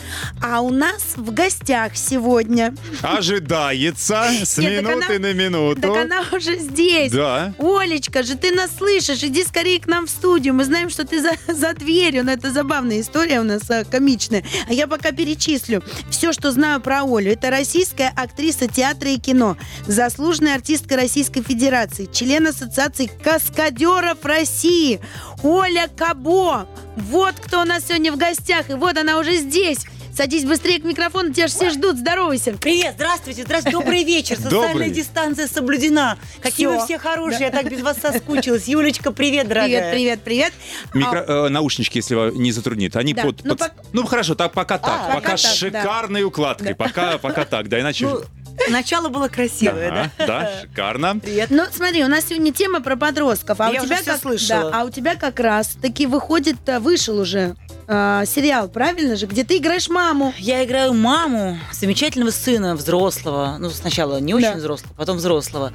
[0.42, 2.74] А у нас в гостях сегодня...
[3.00, 5.80] Ожидается с Нет, минуты она- на минуту.
[5.80, 7.12] Так она уже здесь.
[7.12, 7.54] Да.
[7.58, 10.52] Олечка же, ты нас слышишь, иди скорее к нам в студию.
[10.52, 14.44] Мы знаем, что ты за, за дверью, но это забавная история у нас а, комичная.
[14.68, 17.32] А я пока перечислю все, что знаю про Олю.
[17.32, 25.00] Это российская актриса театра и кино, заслуженная артистка Российской Федерации, член Ассоциации каскадеров России.
[25.42, 26.66] Оля Кабо.
[26.96, 29.84] Вот кто у нас сегодня в гостях, и вот она уже здесь.
[30.16, 31.96] Садись быстрее к микрофону, тебя же все ждут.
[31.96, 32.52] Здоровайся.
[32.52, 34.36] Привет, здравствуйте, здравствуйте, добрый вечер.
[34.40, 34.90] Социальная Добрый.
[34.90, 36.18] дистанция соблюдена.
[36.40, 36.78] Какие Всё.
[36.78, 38.68] вы все хорошие, я так без вас соскучилась.
[38.68, 39.90] Юлечка, привет, дорогая.
[39.90, 40.52] Привет, привет,
[40.92, 41.04] привет.
[41.08, 42.94] Микро- э, наушнички, если вас не затруднит.
[42.94, 45.00] Они Да, под, ну, под- пок- ну, хорошо, так пока так.
[45.02, 45.48] пока пока так, с да.
[45.54, 46.76] шикарной укладкой.
[46.76, 47.68] Пока, пока так.
[47.68, 48.06] Да, иначе...
[48.06, 48.20] Ну,
[48.68, 50.26] начало было красивое, да?
[50.26, 51.18] да, шикарно.
[51.18, 51.50] Привет.
[51.50, 53.60] Ну, смотри, у нас сегодня тема про подростков.
[53.60, 54.70] А Я у тебя как, слышала.
[54.70, 59.26] Да, а у тебя как раз таки выходит, э, вышел уже э, сериал, правильно же,
[59.26, 60.32] где ты играешь маму.
[60.38, 63.56] Я играю маму замечательного сына, взрослого.
[63.58, 64.54] Ну, сначала не очень Да.
[64.56, 65.72] взрослого, потом взрослого.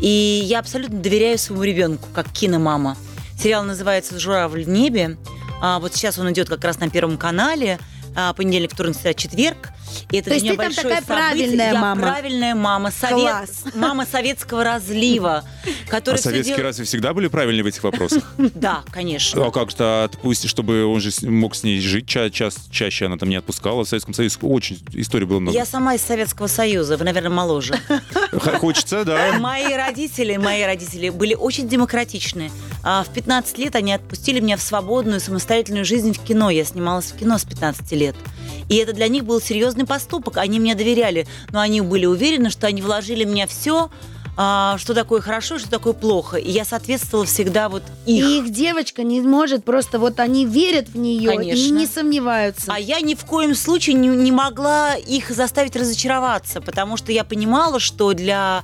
[0.00, 2.96] И я абсолютно доверяю своему ребенку, как киномама.
[3.38, 5.16] Сериал называется «Журавль в небе».
[5.60, 7.78] А, вот сейчас он идет как раз на Первом канале.
[8.14, 9.70] А, понедельник, вторник, среда, четверг.
[10.10, 11.06] И это То для есть ты там такая событие.
[11.06, 12.02] правильная Я мама.
[12.02, 12.90] правильная мама.
[12.90, 13.64] Совет- Класс.
[13.74, 15.44] Мама советского разлива.
[15.64, 18.22] А Которая всё советские делает- разве всегда были правильные в этих вопросах?
[18.54, 19.44] Да, конечно.
[19.46, 23.28] А как-то отпустить, чтобы он же мог с ней жить ча- час, чаще, она там
[23.28, 23.84] не отпускала.
[23.84, 25.56] В Советском Союзе очень историй было много.
[25.56, 27.78] Я сама из Советского Союза, вы, наверное, моложе.
[28.58, 29.34] Хочется, да.
[29.38, 32.50] Мои родители, мои родители были очень демократичны.
[32.88, 36.50] А В 15 лет они отпустили меня в свободную, самостоятельную жизнь в кино.
[36.50, 38.14] Я снималась в кино с 15 лет.
[38.68, 40.36] И это для них был серьезный поступок.
[40.36, 43.90] Они мне доверяли, но они были уверены, что они вложили в меня все,
[44.34, 46.36] что такое хорошо, что такое плохо.
[46.36, 48.24] И я соответствовала всегда вот их.
[48.24, 51.74] И их девочка не может просто, вот они верят в нее и Конечно.
[51.74, 52.72] не сомневаются.
[52.72, 57.24] А я ни в коем случае не, не могла их заставить разочароваться, потому что я
[57.24, 58.62] понимала, что для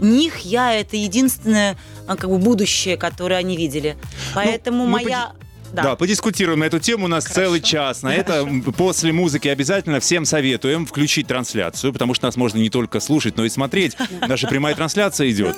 [0.00, 3.96] них я это единственное а, как бы будущее, которое они видели.
[4.34, 5.32] Поэтому мы моя
[5.72, 5.94] Да.
[5.94, 7.04] подискутируем на эту тему.
[7.04, 7.40] У нас Хорошо.
[7.42, 8.02] целый час.
[8.02, 12.70] На это м, после музыки обязательно всем советуем включить трансляцию, потому что нас можно не
[12.70, 13.96] только слушать, но и смотреть.
[14.26, 15.56] Наша прямая трансляция идет.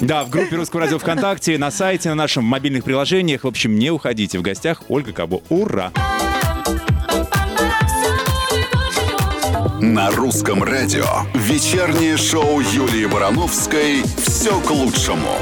[0.00, 3.44] Да, в группе Русского радио ВКонтакте, на сайте, на нашем мобильных приложениях.
[3.44, 4.38] В общем, не уходите.
[4.38, 5.42] В гостях Ольга Кабо.
[5.50, 5.92] Ура!
[9.82, 15.32] На русском радио вечернее шоу Юлии Барановской «Все к лучшему».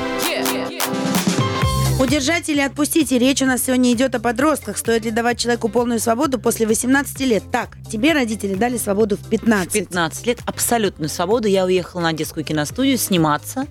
[2.01, 3.13] Удержать или отпустить.
[3.13, 4.79] И речь у нас сегодня идет о подростках.
[4.79, 7.43] Стоит ли давать человеку полную свободу после 18 лет?
[7.53, 9.75] Так, тебе родители дали свободу в 15.
[9.75, 11.47] 15 лет абсолютную свободу.
[11.47, 13.67] Я уехала на детскую киностудию сниматься,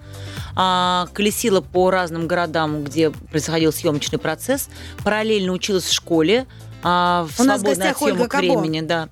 [0.55, 4.69] а, колесила по разным городам, где происходил съемочный процесс,
[5.03, 6.45] параллельно училась в школе.
[6.84, 8.42] А, в У нас в гостях Ольга Кабо.
[8.42, 9.10] времени, да.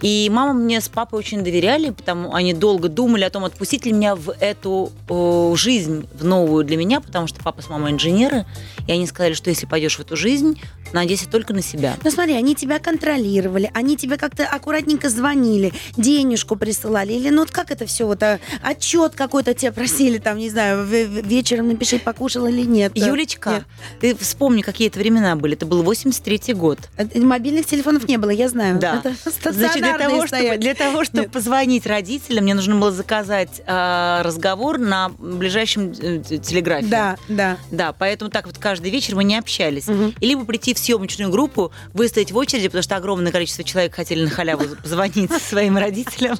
[0.00, 3.92] И мама мне с папой очень доверяли, потому они долго думали о том, отпустить ли
[3.92, 8.46] меня в эту о, жизнь, в новую для меня, потому что папа с мамой инженеры,
[8.86, 10.60] и они сказали, что если пойдешь в эту жизнь,
[10.92, 11.96] надейся только на себя.
[12.02, 17.50] Ну смотри, они тебя контролировали, они тебе как-то аккуратненько звонили, денежку присылали, или ну вот
[17.50, 22.46] как это все, вот а, отчет какой-то тебе просили, там, не знаю, вечером напиши, покушал
[22.46, 22.92] или нет.
[22.96, 23.64] Юлечка, Нет.
[24.00, 25.54] ты вспомни, какие это времена были.
[25.54, 26.78] Это был 83-й год.
[27.12, 28.78] Э, Мобильных телефонов не было, я знаю.
[28.78, 29.02] Да.
[29.02, 31.32] Это Значит, для того, чтобы, для того, чтобы Нет.
[31.32, 36.86] позвонить родителям, мне нужно было заказать а, разговор на ближайшем э, телеграфе.
[36.86, 37.56] Да, да.
[37.70, 39.86] Да, поэтому так вот каждый вечер мы не общались.
[39.86, 40.14] Мгм.
[40.20, 44.24] И либо прийти в съемочную группу, выстоять в очереди, потому что огромное количество человек хотели
[44.24, 46.38] на халяву позвонить своим родителям.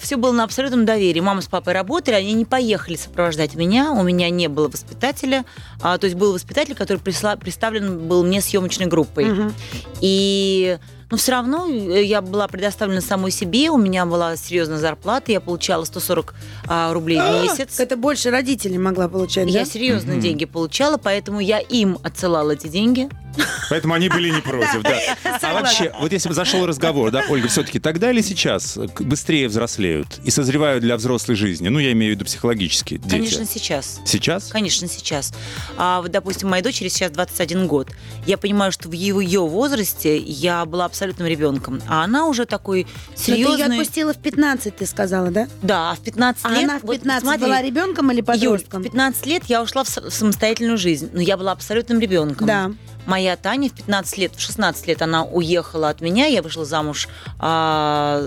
[0.00, 1.20] Все было на абсолютном доверии.
[1.20, 3.92] Мама с папой работали, они не поехали сопровождать меня.
[3.92, 5.44] У меня не было воспитателя.
[5.80, 9.47] А, То есть был воспитатель, который представлен был мне съемочной группой.
[10.00, 10.78] И
[11.10, 15.40] Но все равно э, я была предоставлена самой себе, у меня была серьезная зарплата, я
[15.40, 16.34] получала 140
[16.66, 17.80] а, рублей в месяц.
[17.80, 19.64] Это больше родителей могла получать, Я да?
[19.64, 23.08] серьезные деньги получала, поэтому я им отсылала эти деньги.
[23.70, 24.98] Поэтому они были не против, да.
[25.42, 30.18] А вообще, вот если бы зашел разговор, да, Ольга, все-таки тогда или сейчас быстрее взрослеют
[30.24, 31.68] и созревают для взрослой жизни?
[31.68, 33.10] Ну, я имею в виду психологически, дети.
[33.10, 34.00] Конечно, сейчас.
[34.04, 34.48] Сейчас?
[34.48, 35.32] Конечно, сейчас.
[35.76, 37.88] А вот, допустим, моей дочери сейчас 21 год.
[38.26, 42.84] Я понимаю, что в ее, ее возрасте я была абсолютным ребенком, а она уже такой
[42.84, 43.78] Но ты ее серьезный.
[43.80, 45.48] отпустила в 15, ты сказала, да?
[45.62, 46.64] Да, а в 15 А лет.
[46.64, 48.80] она в вот 15 смотри, была ребенком или Юль, подростком?
[48.82, 52.46] в 15 лет я ушла в самостоятельную жизнь, но я была абсолютным ребенком.
[52.46, 52.72] Да.
[53.08, 57.08] Моя Таня в 15 лет, в 16 лет она уехала от меня, я вышла замуж
[57.38, 58.22] а,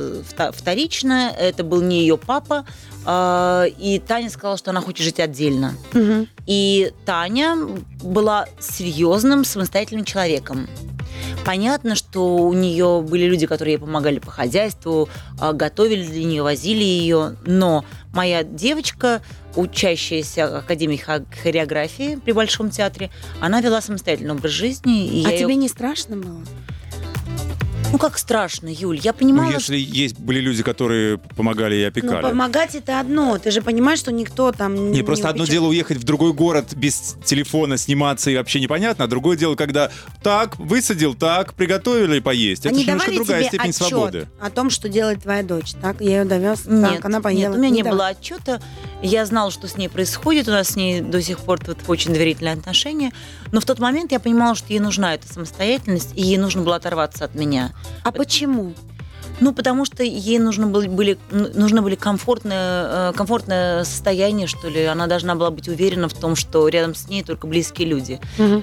[0.54, 2.66] вторично, это был не ее папа,
[3.06, 5.74] и Таня сказала, что она хочет жить отдельно.
[5.94, 6.28] Мгм.
[6.46, 7.58] И Таня
[8.04, 10.68] была серьезным самостоятельным человеком.
[11.46, 15.10] Понятно, что у нее были люди, которые ей помогали по хозяйству,
[15.40, 17.36] а, готовили для нее, возили ее.
[17.46, 17.84] Но
[18.14, 19.22] моя девочка,
[19.56, 23.10] учащаяся Академии хореографии при Большом театре,
[23.40, 25.26] она вела самостоятельный образ жизни.
[25.26, 26.42] А тебе не страшно было?
[27.92, 29.00] Ну, как страшно, Юль.
[29.04, 32.22] Я Ну, понимала, если есть были люди, которые помогали и Ну, опекали.
[32.22, 33.38] помогать это одно.
[33.38, 36.74] Ты же понимаешь, что никто там Не, просто одно упечет- дело уехать в другой город
[36.74, 39.92] без телефона, сниматься и вообще непонятно, а другое дело, когда
[40.24, 42.66] так, высадил, так, приготовили поесть.
[42.66, 44.28] Это Они же немножко другая тебе степень отчет свободы.
[44.40, 45.74] о том, что делает твоя дочь.
[45.82, 47.40] Так, я ее довез, Нет, так, она поела.
[47.40, 47.98] нет, у меня не, давали.
[47.98, 48.62] было отчета.
[49.04, 50.48] Я знала, что с ней происходит.
[50.48, 53.12] У нас с ней до сих пор вот очень доверительные отношения.
[53.52, 56.76] Но в тот момент я понимала, что ей нужна эта самостоятельность, и ей нужно было
[56.76, 57.72] оторваться от меня.
[58.04, 58.74] А почему?
[59.42, 64.86] Ну, потому что ей нужно были, были, нужно были комфортное, э, комфортное состояние, что ли.
[64.86, 68.20] Она должна была быть уверена в том, что рядом с ней только близкие люди.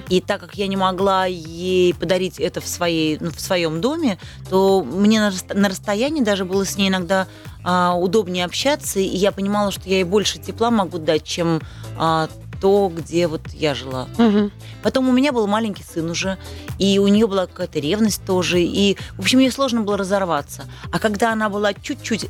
[0.07, 4.17] И так как я не могла ей подарить это в, своей, ну, в своем доме,
[4.49, 7.27] то мне на, на расстоянии даже было с ней иногда
[7.63, 11.61] а, удобнее общаться, и я понимала, что я ей больше тепла могу дать, чем
[11.97, 14.07] а, то, где вот я жила.
[14.17, 14.51] Мгм.
[14.83, 16.37] Потом у меня был маленький сын уже,
[16.77, 20.63] и у нее была какая-то ревность тоже, и, в общем, ей сложно было разорваться.
[20.91, 22.27] А когда она была чуть-чуть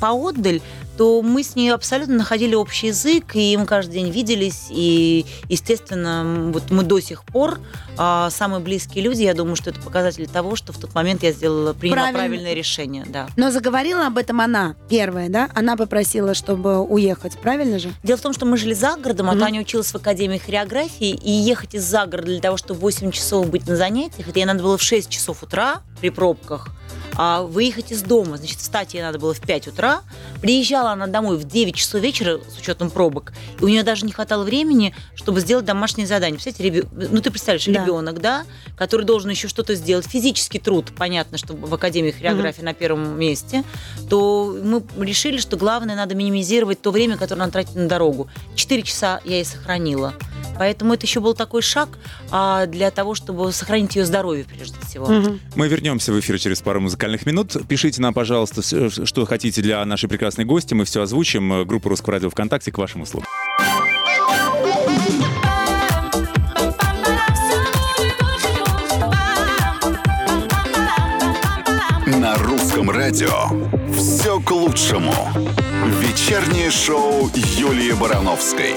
[0.00, 0.60] поотдаль,
[0.96, 6.50] то мы с ней абсолютно находили общий язык, и мы каждый день виделись, и, естественно,
[6.52, 7.58] вот мы до сих пор
[7.96, 11.32] а, самые близкие люди, я думаю, что это показатель того, что в тот момент я
[11.32, 12.18] сделала, приняла Правильно.
[12.18, 13.28] правильное решение, да.
[13.36, 15.48] Но заговорила об этом она, первая, да?
[15.54, 17.92] Она попросила, чтобы уехать, правильно же?
[18.02, 19.40] Дело в том, что мы жили за городом, а Мгм.
[19.40, 23.10] Таня училась в Академии хореографии, и ехать из за города для того, чтобы в 8
[23.10, 26.68] часов быть на занятиях, это ей надо было в 6 часов утра при пробках,
[27.22, 28.38] а выехать из дома.
[28.38, 30.00] Значит, встать ей надо было в 5 утра.
[30.40, 34.12] Приезжала она домой в 9 часов вечера с учетом пробок, и у нее даже не
[34.12, 36.40] хватало времени, чтобы сделать домашнее задание.
[36.40, 37.72] Представляете, ребё- ну ты представляешь, Да.
[37.72, 40.06] ребенок, да, который должен еще что-то сделать.
[40.06, 43.64] Физический труд, понятно, что в Академии хореографии на первом месте,
[44.08, 48.30] то мы решили, что главное надо минимизировать то время, которое она тратит на дорогу.
[48.54, 50.14] Четыре часа я ей сохранила.
[50.60, 51.88] Поэтому это еще был такой шаг
[52.30, 55.06] а, для того, чтобы сохранить ее здоровье прежде всего.
[55.06, 55.40] Мгм.
[55.54, 57.56] Мы вернемся в эфир через пару музыкальных минут.
[57.66, 58.60] Пишите нам, пожалуйста,
[59.06, 60.74] что хотите для нашей прекрасной гости.
[60.74, 61.66] Мы все озвучим.
[61.66, 63.26] Группа Русского радио ВКонтакте к вашим услугам.
[72.06, 73.32] На русском радио
[73.96, 75.14] все к лучшему.
[76.02, 78.74] Вечернее шоу Юлии Барановской.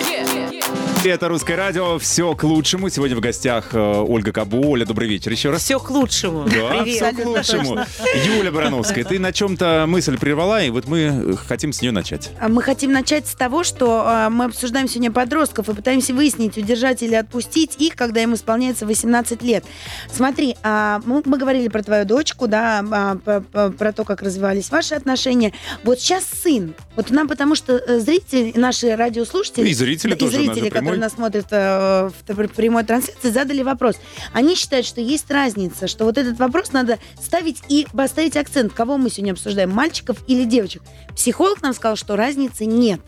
[1.05, 1.99] Это «Русское радио».
[1.99, 2.87] Все к лучшему.
[2.87, 4.69] Сегодня в гостях э, Ольга Кабу.
[4.69, 5.61] Оля, добрый вечер еще раз.
[5.61, 6.45] Все к лучшему.
[6.45, 6.95] Да, Привет.
[6.95, 7.79] все к лучшему.
[8.25, 12.31] Юля Барановская, ты на чем-то мысль прервала, и вот мы э, хотим с нее начать.
[12.39, 16.57] А Мы хотим начать с того, что а, мы обсуждаем сегодня подростков и пытаемся выяснить,
[16.57, 19.65] удержать или отпустить их, когда им исполняется 18 лет.
[20.09, 25.51] Смотри, а, мы, говорили про твою дочку, да, а, про то, как развивались ваши отношения.
[25.83, 26.75] Вот сейчас сын.
[26.95, 29.67] Вот нам, потому что э, зрители, наши радиослушатели...
[29.67, 30.92] И зрители и тоже, зрители, прямой.
[30.93, 33.95] Которые нас смотрят э, в прямой трансляции, задали вопрос.
[34.33, 38.97] Они считают, что есть разница, что вот этот вопрос надо ставить и поставить акцент, кого
[38.97, 40.81] мы сегодня обсуждаем, мальчиков или девочек.
[41.15, 43.01] Психолог нам сказал, что разницы нет.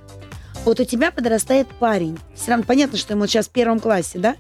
[0.64, 2.18] Вот у тебя подрастает парень.
[2.34, 4.36] Все равно понятно, что ему сейчас в первом классе, да?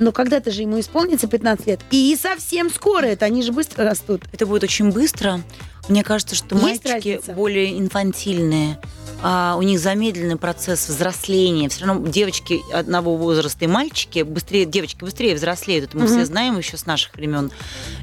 [0.00, 1.80] Но когда-то же ему исполнится 15 лет.
[1.92, 4.22] И совсем скоро это, они же быстро растут.
[4.32, 5.40] Это будет очень быстро.
[5.88, 7.32] Мне кажется, что Есть мальчики разница?
[7.32, 8.78] более инфантильные.
[9.22, 11.68] А, у них замедленный процесс взросления.
[11.68, 15.86] Все равно девочки одного возраста и мальчики быстрее, девочки быстрее взрослеют.
[15.86, 16.12] Это мы Мгм.
[16.12, 17.50] все знаем еще с наших времен.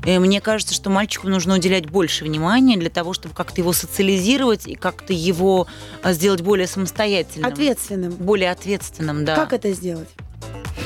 [0.06, 4.68] И мне кажется, что мальчику нужно уделять больше внимания для того, чтобы как-то его социализировать
[4.68, 5.68] и как-то его
[6.04, 7.50] а, сделать более самостоятельным.
[7.52, 8.12] Ответственным.
[8.12, 9.36] Более ответственным, да.
[9.36, 10.10] Как это сделать?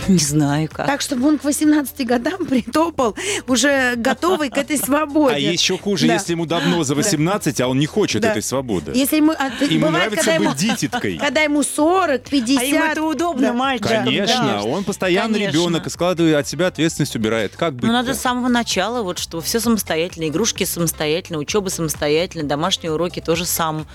[0.14, 0.88] Не знаю как.
[0.88, 3.16] Так, чтобы он к 18 годам притопал,
[3.48, 5.36] уже готовый к этой свободе.
[5.36, 6.14] А еще хуже, Да.
[6.14, 8.32] если ему давно за 18, а он не хочет Да.
[8.32, 8.92] этой свободы.
[8.96, 11.18] Если ему, а, Ему бывает, нравится когда ему, быть дитяткой.
[11.22, 12.62] когда ему 40, 50.
[12.62, 13.54] А ему это удобно, Да.
[13.54, 13.88] мальчик.
[13.88, 14.64] Конечно, Да.
[14.64, 15.52] он постоянно Конечно.
[15.58, 17.56] ребенок и складывает от себя ответственность, убирает.
[17.56, 17.84] Как быть?
[17.86, 23.20] Ну, надо с самого начала, вот что все самостоятельно, игрушки самостоятельно, учеба самостоятельно, домашние уроки
[23.22, 23.86] тоже сам.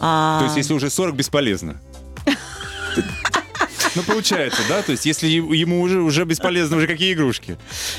[0.00, 1.80] А, То есть, если уже 40, бесполезно.
[3.94, 4.82] Ну, получается, да?
[4.82, 7.58] То есть, если ему уже, уже бесполезно, уже какие игрушки?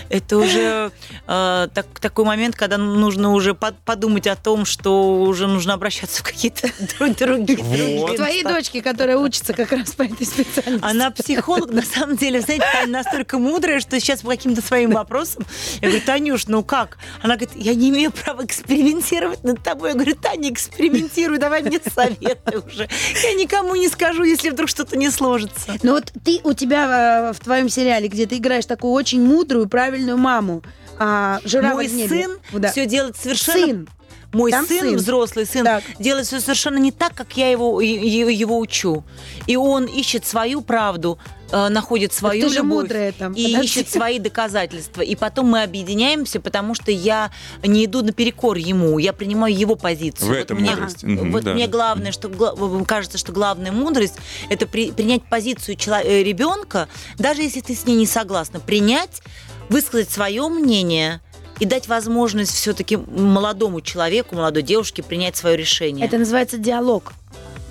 [0.10, 0.92] Это уже
[1.28, 6.22] э, так- такой момент, когда нужно уже под- подумать о том, что уже нужно обращаться
[6.22, 6.70] в какие-то
[7.00, 7.58] друг- другие.
[7.58, 7.68] Вот.
[7.68, 10.86] другие К твоей дочке, которая учится как раз по этой специальности.
[10.86, 15.46] Она психолог, на самом деле, знаете, Таня настолько мудрая, что сейчас по каким-то своим вопросам,
[15.82, 16.98] я говорю, Танюш, ну как?
[17.22, 19.90] Она говорит, я не имею права экспериментировать над тобой.
[19.90, 22.88] Я говорю, Таня, экспериментируй, давай мне советы уже.
[23.24, 25.78] Я никому не скажу, если вдруг что-то не сложится.
[25.84, 29.68] Ну вот ты, у тебя э, в твоем сериале, где ты играешь такую очень мудрую,
[29.68, 30.64] правильную маму,
[31.00, 32.72] а, жирафа Мой сын Да.
[32.72, 33.66] все делает совершенно...
[33.66, 33.90] Сын.
[34.34, 34.96] Мой Там сын, сын.
[34.96, 35.84] взрослый сын, Так.
[36.00, 39.04] делает все совершенно не так, как я его, его учу.
[39.46, 41.20] И он ищет свою правду,
[41.52, 43.66] э, находит свою ты же любовь мудрая там, и подожди.
[43.66, 45.02] ищет свои доказательства.
[45.02, 47.30] И потом мы объединяемся, потому что я
[47.62, 50.30] не иду наперекор ему, я принимаю его позицию.
[50.30, 51.04] В этом мне, мудрость.
[51.04, 51.54] Вот да.
[51.54, 52.30] мне главное, что
[52.88, 54.16] кажется, что главная мудрость
[54.50, 59.22] это при- принять позицию чело- э, ребенка, даже если ты с ней не согласна, принять,
[59.68, 61.20] высказать свое мнение
[61.62, 66.06] и дать возможность все-таки молодому человеку, молодой девушке принять свое решение.
[66.08, 67.14] Это называется диалог.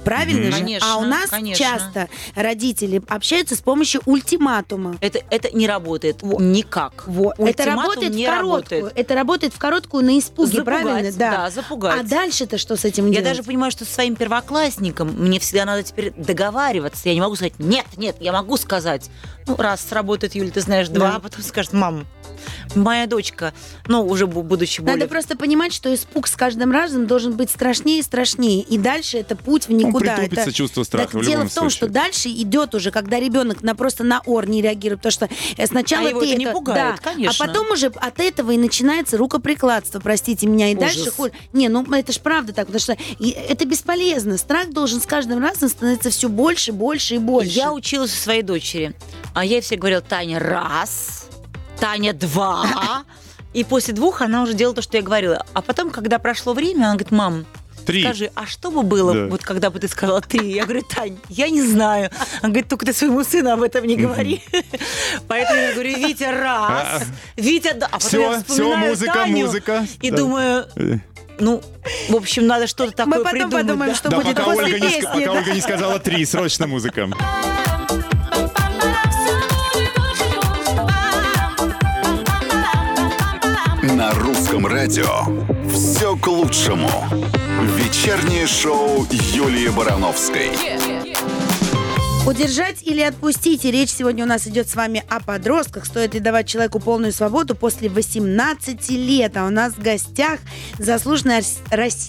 [0.05, 0.53] Правильно Мгм.
[0.53, 0.59] же?
[0.61, 1.63] Конечно, а у нас конечно.
[1.63, 4.97] часто родители общаются с помощью ультиматума.
[5.03, 6.41] Это, это не работает Во.
[6.41, 7.05] никак.
[7.07, 7.35] Вот.
[7.39, 8.51] Это работает не в короткую.
[8.81, 8.93] работает.
[8.97, 11.13] Это работает в короткую на испуге, Запугать, правильно?
[11.19, 12.01] да, запугать.
[12.01, 13.25] А дальше-то что с этим Я делать?
[13.27, 17.03] даже понимаю, что со своим первоклассником мне всегда надо теперь договариваться.
[17.09, 19.11] Я не могу сказать, нет, нет, я могу сказать.
[19.47, 21.17] Ну, раз сработает, Юля, ты знаешь, два, Да.
[21.17, 22.07] а потом скажет, мам,
[22.75, 23.53] моя дочка,
[23.87, 24.97] ну, уже бу- будучи более...
[24.97, 28.63] Надо просто понимать, что испуг с каждым разом должен быть страшнее и страшнее.
[28.63, 30.13] И дальше это путь в никуда.
[30.13, 30.53] Ну, притупится это...
[30.53, 31.95] чувство страха Так в дело в том, что случае.
[31.95, 36.07] дальше идет уже, когда ребенок на просто на ор не реагирует, потому что э, сначала
[36.07, 37.45] А его ты это не пугает, да, конечно.
[37.45, 40.95] а потом уже от этого и начинается рукоприкладство, простите меня, и Ужас.
[40.95, 41.33] дальше хуже.
[41.53, 44.37] Не, ну это ж правда так, потому что это бесполезно.
[44.39, 47.51] Страх должен с каждым разом становиться все больше, больше и больше.
[47.51, 48.95] Я училась у своей дочери,
[49.35, 51.27] а я ей все говорила, Таня, раз,
[51.81, 53.05] Таня, два.
[53.53, 55.45] И после двух она уже делала то, что я говорила.
[55.55, 57.47] А потом, когда прошло время, она говорит, мам,
[57.87, 58.03] Три.
[58.05, 59.27] Скажи, а что бы было, Да.
[59.29, 60.53] вот когда бы ты сказала три?
[60.53, 62.11] Я говорю, Тань, я не знаю.
[62.43, 64.43] Она говорит, только ты своему сыну об этом не говори.
[65.27, 67.03] Поэтому я говорю, Витя, раз,
[67.37, 67.87] Витя, да.
[67.87, 69.87] А потом Все, я все, музыка, Таню музыка.
[70.03, 70.17] И Да.
[70.19, 70.67] думаю,
[71.39, 71.63] ну,
[72.11, 73.67] в общем, надо что-то такое Мы потом придумать.
[73.67, 73.97] подумаем, да.
[73.99, 75.25] что Да, будет пока после Ольга, не, ск- песни.
[75.25, 75.33] пока.
[75.39, 77.09] Ольга не сказала три, срочно музыка.
[84.61, 85.25] Русском радио
[85.71, 86.91] все к лучшему.
[87.77, 90.51] Вечернее шоу Юлии Барановской.
[92.27, 93.65] Удержать или отпустить.
[93.65, 95.87] И речь сегодня у нас идет с вами о подростках.
[95.87, 99.37] Стоит ли давать человеку полную свободу после 18 лет?
[99.39, 100.39] А у нас в гостях
[100.79, 101.43] заслуженная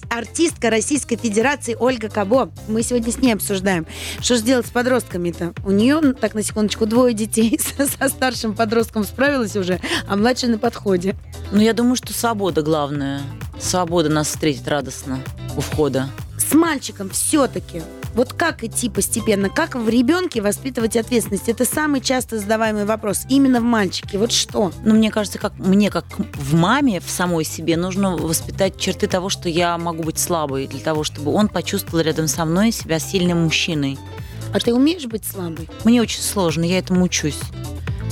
[0.09, 2.51] артистка Российской Федерации Ольга Кабо.
[2.67, 3.87] Мы сегодня с ней обсуждаем,
[4.19, 5.53] что же делать с подростками-то.
[5.65, 10.49] У нее, так на секундочку, двое детей со, со старшим подростком справилась уже, а младший
[10.49, 11.15] на подходе.
[11.51, 13.21] Ну, я думаю, что свобода главная.
[13.59, 15.19] Свобода нас встретит радостно
[15.55, 16.09] у входа.
[16.37, 17.81] С мальчиком все-таки.
[18.13, 19.49] Вот как идти постепенно?
[19.49, 21.47] Как в ребенке воспитывать ответственность?
[21.47, 23.21] Это самый часто задаваемый вопрос.
[23.29, 24.17] Именно в мальчике.
[24.17, 24.71] Вот что?
[24.83, 29.29] Ну, мне кажется, как мне, как в маме, в самой себе, нужно воспитать черты того,
[29.29, 33.43] что я могу быть слабой, для того, чтобы он почувствовал рядом со мной себя сильным
[33.43, 33.97] мужчиной.
[34.53, 35.69] А ты умеешь быть слабой?
[35.85, 37.39] Мне очень сложно, я этому учусь.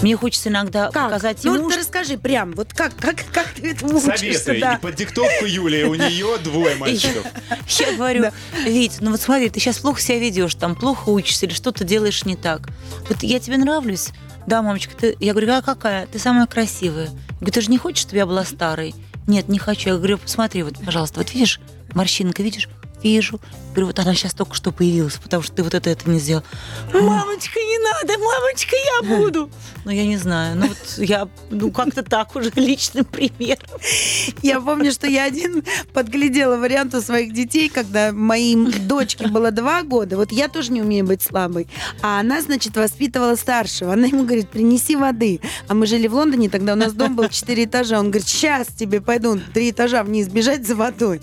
[0.01, 1.05] Мне хочется иногда Как?
[1.05, 4.39] показать ну, ему, вот ты расскажи прям, вот как, как, как ты этому учишься?
[4.39, 4.61] Советы.
[4.61, 4.75] Да.
[4.75, 7.25] И под диктовку Юлии у нее двое мальчиков.
[7.67, 8.31] Я говорю,
[8.65, 12.23] Вить, ну вот смотри, ты сейчас плохо себя ведешь, там плохо учишься или что-то делаешь
[12.25, 12.69] не так.
[13.09, 14.09] Вот я тебе нравлюсь?
[14.47, 15.17] Да, мамочка, ты...
[15.19, 16.07] Я говорю, а какая?
[16.07, 17.05] Ты самая красивая.
[17.05, 18.95] Я говорю, ты же не хочешь, чтобы я была старой?
[19.27, 19.89] Нет, не хочу.
[19.89, 21.59] Я говорю, посмотри, вот, пожалуйста, вот видишь,
[21.93, 22.67] морщинка, видишь?
[23.03, 23.39] Вижу.
[23.69, 26.43] Говорю, вот она сейчас только что появилась, потому что ты вот это, это не сделал.
[26.91, 29.49] Мамочка, не надо, мамочка, я буду.
[29.85, 30.57] Ну, я не знаю.
[30.57, 33.69] Ну, вот я, ну, как-то так уже личным примером.
[34.41, 39.83] Я помню, что я один подглядела вариант у своих детей, когда моей дочке было два
[39.83, 40.17] года.
[40.17, 41.67] Вот я тоже не умею быть слабой.
[42.01, 43.93] А она, значит, воспитывала старшего.
[43.93, 45.39] Она ему говорит, принеси воды.
[45.67, 47.99] А мы жили в Лондоне, тогда у нас дом был четыре этажа.
[47.99, 51.21] Он говорит, сейчас тебе пойду три этажа вниз бежать за водой.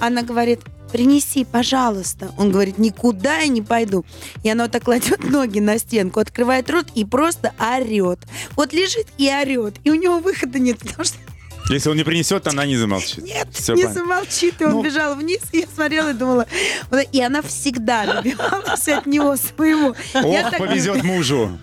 [0.00, 2.32] Она говорит, принеси, пожалуйста.
[2.38, 4.04] Он говорит, никуда я не пойду.
[4.42, 8.20] И она вот так кладет ноги на стенку, открывает рот и просто орет.
[8.56, 9.76] Вот лежит и орет.
[9.84, 11.16] И у него выхода нет, потому что
[11.70, 13.18] Если он не принесет, она не замолчит.
[13.24, 14.02] нет, Всё не понятно.
[14.02, 14.60] замолчит.
[14.60, 14.82] И он Ну.
[14.82, 16.46] бежал вниз, и я смотрела и думала...
[16.90, 19.94] вот, И она всегда добивалась от него своего.
[20.14, 21.58] Я Ох, так повезет мужу.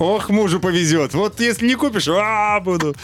[0.00, 1.12] Ох, мужу повезет.
[1.12, 2.94] Вот если не купишь, а, буду.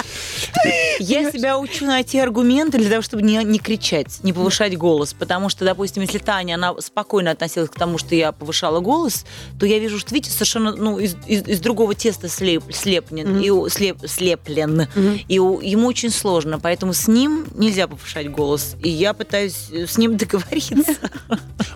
[0.98, 5.12] Я себя учу найти аргументы для того, чтобы не, не кричать, не повышать голос.
[5.12, 9.26] Потому что, допустим, если Таня, она спокойно относилась к тому, что я повышала голос,
[9.60, 13.66] то я вижу, что Витя совершенно ну, из, из- из другого теста слеп, слеплен, Мгм.
[13.66, 14.88] и слеп, слеплен.
[14.94, 15.20] Мгм.
[15.28, 18.74] И у- ему очень сложно, поэтому с ним нельзя повышать голос.
[18.82, 20.94] И я пытаюсь э, с ним договориться.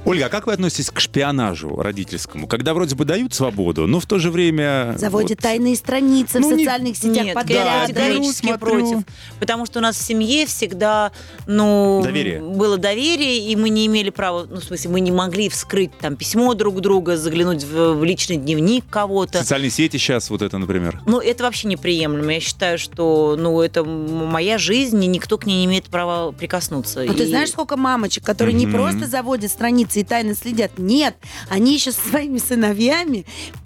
[0.06, 2.46] Ольга, а как вы относитесь к шпионажу родительскому?
[2.46, 4.96] Когда вроде бы дают свободу, но в то же время...
[5.10, 7.64] Заводит вот- тайные страницы Ну, в не- социальных сетях, Нет, подряд.
[7.64, 8.58] да, категорически смотрю.
[8.58, 8.98] против.
[9.38, 11.12] Потому что у нас в семье всегда,
[11.46, 12.40] ну, Доверие.
[12.40, 16.16] было доверие, и мы не имели права, ну, в смысле, мы не могли вскрыть там
[16.16, 19.38] письмо друг друга, заглянуть в, в личный дневник кого-то.
[19.38, 21.00] Социальные сети сейчас, вот это, например.
[21.06, 22.32] Ну, это вообще неприемлемо.
[22.34, 27.02] Я считаю, что, ну, это моя жизнь, и никто к ней не имеет права прикоснуться.
[27.04, 28.76] Ну, ты И- знаешь, сколько мамочек, которые не Мгм.
[28.76, 30.72] просто заводят страницы и тайно следят.
[30.78, 31.14] Нет,
[31.48, 33.24] они еще со своими сыновьями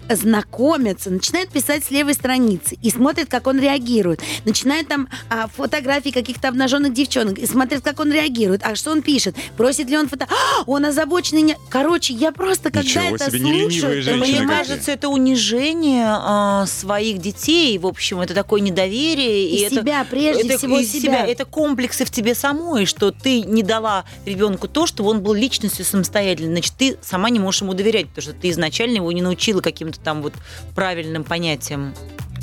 [0.09, 4.21] знакомятся, начинают писать с левой страницы и смотрят, как он реагирует.
[4.45, 8.61] Начинают там а, фотографии каких-то обнаженных девчонок и смотрят, как он реагирует.
[8.63, 9.35] А что он пишет?
[9.57, 10.27] Просит ли он фото...
[10.29, 11.41] А, он озабоченный.
[11.41, 14.03] не- Короче, я просто, когда Ничего это слушаю...
[14.03, 17.75] женщины Мне кажется, это унижение а, своих детей.
[17.79, 19.49] В общем, это такое недоверие.
[19.49, 21.25] И это, себя, прежде это, всего и себя.
[21.25, 25.85] Это комплексы в тебе самой, что ты не дала ребенку то, чтобы он был личностью
[25.85, 26.51] самостоятельной.
[26.51, 29.99] Значит, ты сама не можешь ему доверять, потому что ты изначально его не научила каким-то
[29.99, 30.33] там вот
[30.75, 31.93] правильным понятиям.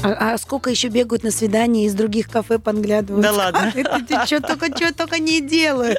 [0.02, 3.22] А, а сколько еще бегают на свидания из других кафе подглядывают?
[3.22, 3.72] Да ладно.
[3.74, 5.98] Это что только, что только не делают.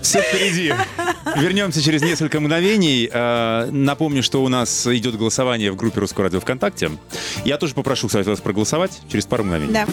[0.00, 0.72] Все впереди.
[1.36, 3.10] Вернемся через несколько мгновений.
[3.12, 6.92] Э, Напомню, что у нас идет голосование в группе Русского радио ВКонтакте.
[7.44, 9.72] Я тоже попрошу, кстати, вас проголосовать через пару мгновений.
[9.72, 9.86] Да.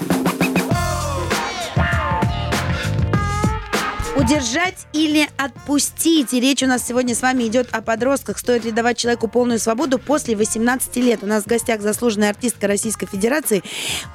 [4.18, 6.34] Удержать или отпустить.
[6.34, 8.39] И речь у нас сегодня с вами идет о подростках.
[8.39, 11.22] Стоит ли давать человеку полную свободу после 18 лет?
[11.22, 13.61] У нас в гостях заслуженная артистка Российской Федерации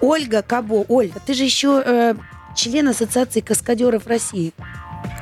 [0.00, 0.84] Ольга Кабо.
[0.88, 2.14] Оль, а ты же еще э,
[2.56, 4.52] член Ассоциации каскадеров России.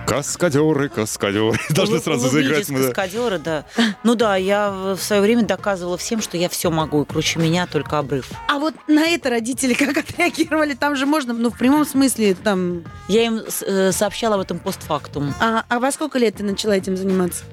[0.06, 1.58] Каскадеры, каскадеры.
[1.70, 2.66] Должны Вы- сразу заиграть.
[2.66, 3.64] каскадеры, да.
[4.02, 7.66] Ну да, я в свое время доказывала всем, что я все могу, и круче меня
[7.66, 8.28] только обрыв.
[8.48, 10.74] А вот на это родители как отреагировали?
[10.74, 12.82] Там же можно, ну, в прямом смысле, там...
[13.08, 15.32] Я им э, сообщала об этом постфактум.
[15.40, 17.44] А, а во сколько лет ты начала этим заниматься?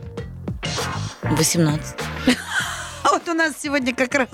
[1.24, 1.96] 18.
[3.08, 4.30] А вот у нас сегодня как раз.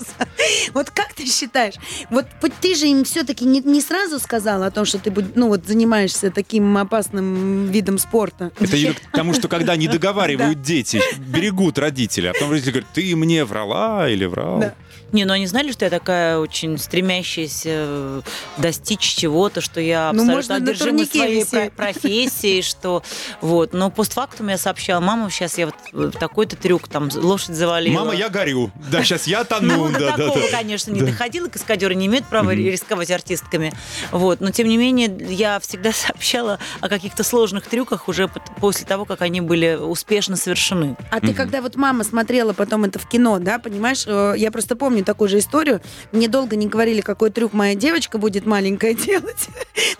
[0.72, 1.74] Вот как ты считаешь?
[2.10, 2.26] Вот
[2.60, 5.66] ты же им все-таки не, не сразу сказала о том, что ты будь- ну, вот,
[5.66, 8.50] занимаешься таким опасным видом спорта.
[8.58, 12.90] Это Юля, к тому, что когда не договаривают дети, берегут родители, а потом родители говорят,
[12.92, 14.60] ты мне врала или врал.
[14.60, 14.74] Да.
[15.14, 18.22] Не, ну они знали, что я такая очень стремящаяся э,
[18.58, 21.72] достичь чего-то, что я Ну, абсолютно на одержима своей висеть.
[21.72, 23.02] про- профессией, что
[23.40, 23.72] вот.
[23.72, 28.00] Но постфактум я сообщала, мама, сейчас я вот э, такой-то трюк, там лошадь завалила.
[28.00, 28.72] Мама, я горю.
[28.90, 29.92] Да, сейчас я Ну, тону.
[29.92, 30.48] до да, да, такого, да.
[30.58, 31.46] конечно, не доходило.
[31.48, 33.72] Каскадеры не имеют права рисковать артистками.
[34.10, 34.40] Вот.
[34.40, 38.28] Но, тем не менее, я всегда сообщала о каких-то сложных трюках уже
[38.60, 40.96] после того, как они были успешно совершены.
[41.12, 44.74] А ты когда вот мама смотрела потом это в кино, да, понимаешь, э, я просто
[44.74, 45.80] помню такую же историю.
[46.12, 49.48] Мне долго не говорили, какой трюк моя девочка будет маленькая делать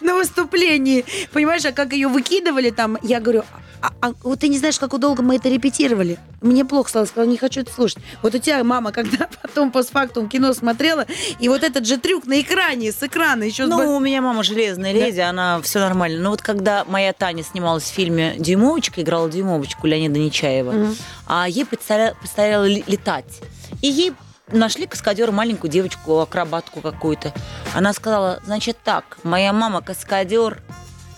[0.01, 1.05] на выступлении.
[1.33, 3.45] Понимаешь, а как ее выкидывали там, я говорю,
[3.81, 6.19] а, а вот ты не знаешь, как долго мы это репетировали.
[6.41, 7.99] Мне плохо стало, сказала, не хочу это слушать.
[8.23, 11.07] Вот у тебя мама, когда потом постфактум кино смотрела,
[11.39, 14.43] и вот этот же трюк на экране, с экрана еще с Ну, у меня мама
[14.43, 16.23] железная леди, она все нормально.
[16.23, 20.97] Но вот когда моя Таня снималась в фильме «Дюймовочка», играла Дюймовочку Леонида Нечаева, Мгм.
[21.27, 23.41] а ей предстоя- предстояло ли- летать.
[23.83, 24.13] И ей
[24.49, 27.33] нашли каскадера маленькую девочку, акробатку какую-то.
[27.75, 30.63] Она сказала, значит так, моя мама каскадер,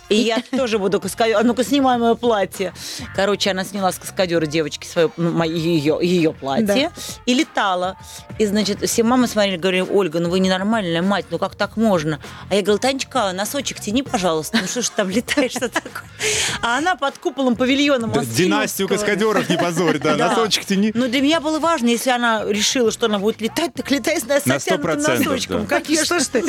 [0.08, 1.36] и я тоже буду каскадер.
[1.36, 2.72] А ну-ка, снимай мое платье.
[3.14, 6.90] Короче, она сняла с каскадера девочки свое, ну, моё- ее, ее платье
[7.26, 7.96] и летала.
[8.38, 12.20] И, значит, все мамы смотрели, говорили, Ольга, ну вы ненормальная мать, ну как так можно?
[12.50, 14.58] А я говорю, Танечка, носочек тяни, пожалуйста.
[14.60, 16.04] Ну что ж там летаешь, что такое?
[16.62, 20.28] А она под куполом павильона Да, Династию каскадеров не позорь, да, Да.
[20.30, 20.90] носочек тяни.
[20.94, 24.24] Ну, для меня было важно, если она решила, что она будет летать, так летай с
[24.26, 25.60] На натянутым 100%, носочком.
[25.62, 25.66] да.
[25.66, 26.44] Как я, Что ж ты?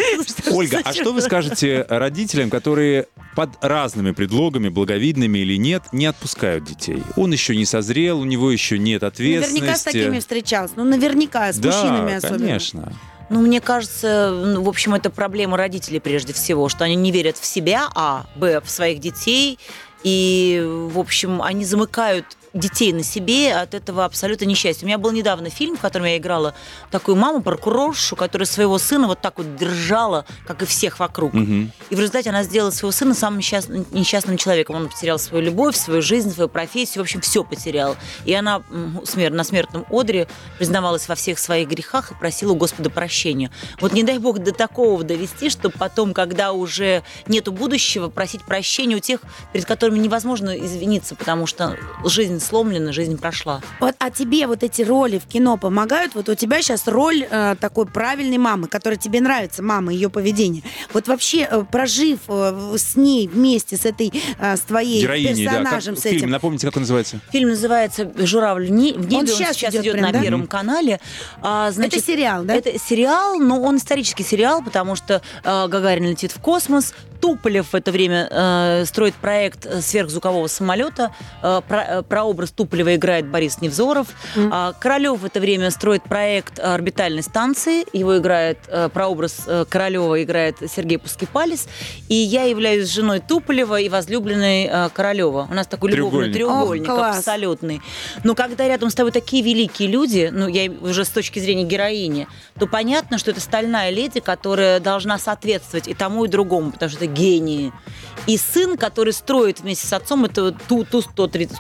[0.52, 6.64] Ольга, а что вы скажете родителям, которые под разными предлогами, благовидными или нет, не отпускают
[6.66, 7.04] детей?
[7.16, 9.60] Он еще не созрел, у него еще нет ответственности.
[9.62, 10.74] Наверняка с такими встречался.
[10.78, 12.40] Ну, наверняка, с да, мужчинами особенно.
[12.40, 12.94] конечно.
[13.30, 17.46] Ну, мне кажется, в общем, это проблема родителей прежде всего, что они не верят в
[17.46, 19.60] себя, а, б, в своих детей,
[20.04, 24.86] и, в общем, они замыкают детей на себе от этого абсолютно несчастья.
[24.86, 26.56] У меня был недавно фильм, в котором я играла
[26.92, 31.34] такую маму, прокуроршу, которая своего сына вот так вот держала, как и всех вокруг.
[31.34, 31.72] Мгм.
[31.90, 34.76] И в результате она сделала своего сына самым несчастным, несчастным человеком.
[34.76, 37.96] Он потерял свою любовь, свою жизнь, свою профессию, в общем, все потерял.
[38.26, 40.28] И она на смертном одре
[40.58, 43.52] признавалась во всех своих грехах и просила у Господа прощения.
[43.80, 48.96] Вот не дай Бог до такого довести, чтобы потом, когда уже нету будущего, просить прощения
[48.96, 49.22] у тех,
[49.54, 53.62] перед которыми невозможно извиниться, потому что жизнь сломлена, жизнь прошла.
[53.80, 56.16] Вот, а тебе вот эти роли в кино помогают?
[56.16, 60.64] Вот у тебя сейчас роль э, такой правильной мамы, которая тебе нравится, мама, ее поведение.
[60.94, 65.52] Вот вообще, э, прожив э, с ней вместе, с этой, э, с твоей Героиней, да.
[65.52, 66.18] Как персонажем, с этим.
[66.20, 67.20] фильме, напомните, как он называется?
[67.32, 69.16] Фильм называется «Журавль в не- в небе».
[69.18, 70.22] Он Он сейчас сейчас идет идет прям, на да?
[70.22, 71.00] Первом канале.
[71.42, 72.56] А, значит, Это сериал, да?
[72.56, 77.76] Это сериал, но он исторический сериал, потому что э, Гагарин летит в космос, Туполев в
[77.76, 81.12] это время э, строит проект э, сверхзвукового самолета.
[81.42, 84.08] Э, про, э, прообраз Туполева играет Борис Невзоров.
[84.36, 87.86] А Королев в это время строит проект орбитальной станции.
[87.98, 91.70] Его играет э, прообраз э, Королева играет Сергей Пускипалис.
[92.10, 95.48] И я являюсь женой Туполева и возлюбленной э, Королева.
[95.50, 96.86] У нас такой любовный Треугольник.
[96.88, 97.20] класс.
[97.20, 97.82] абсолютный.
[98.26, 102.28] Но когда рядом с тобой такие великие люди, ну, я уже с точки зрения героини,
[102.60, 107.06] то понятно, что это стальная леди, которая должна соответствовать и тому, и другому, потому что
[107.06, 107.72] это гении.
[108.26, 111.58] И сын, который строит вместе с отцом, это Ту- Ту-130,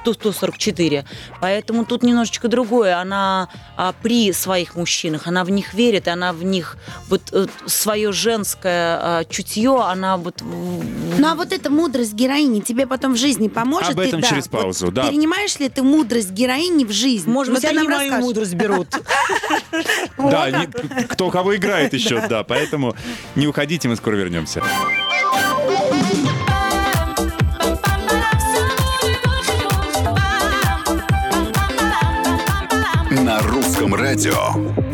[0.58, 1.05] Ту-144.
[1.41, 2.97] Поэтому тут немножечко другое.
[2.97, 6.78] Она а, при своих мужчинах, она в них верит, и она в них
[7.10, 7.22] вот
[7.66, 10.41] свое женское а, чутье, она вот...
[10.41, 13.91] Ну а вот эта мудрость героини тебе потом в жизни поможет?
[13.91, 15.08] Об этом Ты, да, через вот паузу, да.
[15.08, 17.30] Перенимаешь ли ты мудрость героини в жизнь?
[17.30, 18.88] Может Вот быть, они мою мудрость берут.
[20.18, 20.49] Да,
[21.10, 22.43] кто кого играет еще, да.
[22.43, 22.95] Поэтому
[23.36, 24.64] не уходите, мы скоро вернемся.
[33.88, 34.38] Русском радио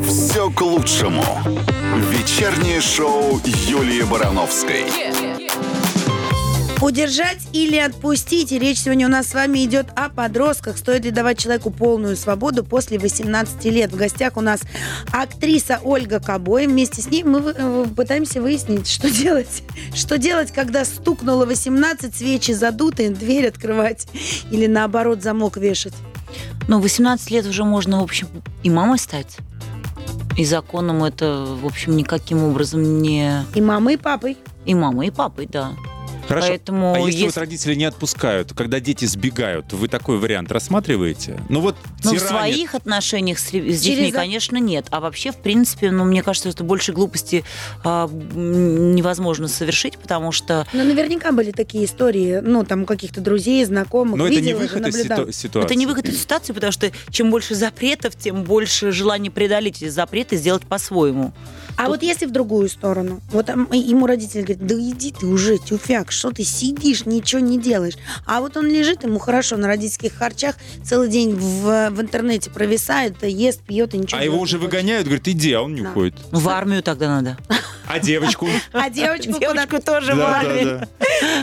[0.04, 1.24] все к лучшему.
[2.12, 4.86] Вечернее шоу Юлии Барановской.
[6.82, 8.52] Удержать или отпустить.
[8.52, 10.78] И речь сегодня у нас с вами идет о подростках.
[10.78, 13.92] Стоит ли давать человеку полную свободу после 18 лет?
[13.92, 14.62] В гостях у нас
[15.12, 16.68] актриса Ольга Кобой.
[16.68, 19.64] Вместе с ней мы э, пытаемся выяснить, что делать.
[19.96, 24.08] Что делать, когда стукнуло 18, свечи задуты, дверь открывать
[24.52, 25.94] или наоборот замок вешать?
[26.68, 28.28] Ну, 18 лет уже можно, в общем,
[28.64, 29.38] и мамой стать.
[30.38, 33.44] И законом это, в общем, никаким образом не...
[33.54, 34.38] И мамой, и папой.
[34.66, 35.74] И мамой, и папой, да.
[36.28, 36.48] Хорошо.
[36.48, 41.40] Поэтому а если, если- вот родители не отпускают, когда дети сбегают, вы такой вариант рассматриваете?
[41.50, 42.30] Ну вот Но в тиранят.
[42.30, 44.86] своих отношениях с, с детьми, Через- конечно, нет.
[44.90, 47.44] А вообще, в принципе, ну, мне кажется, что больше глупости
[47.84, 53.64] а, невозможно совершить, потому что Ну, наверняка были такие истории, ну, там, у каких-то друзей,
[53.66, 54.18] знакомых.
[54.18, 55.66] Но это не Видела выход из ситу- ситуации.
[55.66, 59.90] это не выход из ситуации, потому что чем больше запретов, тем больше желания преодолеть эти
[59.90, 61.34] запреты и сделать по-своему.
[61.76, 65.58] А вот если в другую сторону, вот там ему родители говорят, да иди ты уже,
[65.58, 67.96] тюфяк, что ты сидишь, ничего не делаешь.
[68.26, 73.22] А вот он лежит, ему хорошо на родительских харчах, целый день в, в интернете провисает,
[73.24, 74.72] ест, пьет и ничего А его уже хочет.
[74.74, 75.90] выгоняют, говорят, иди, а он не Да.
[75.90, 76.16] уходит.
[76.32, 77.38] В армию тогда надо.
[77.94, 78.48] А девочку?
[78.74, 80.80] А девочку Девочку тоже в Да, армию.
[80.80, 80.88] да,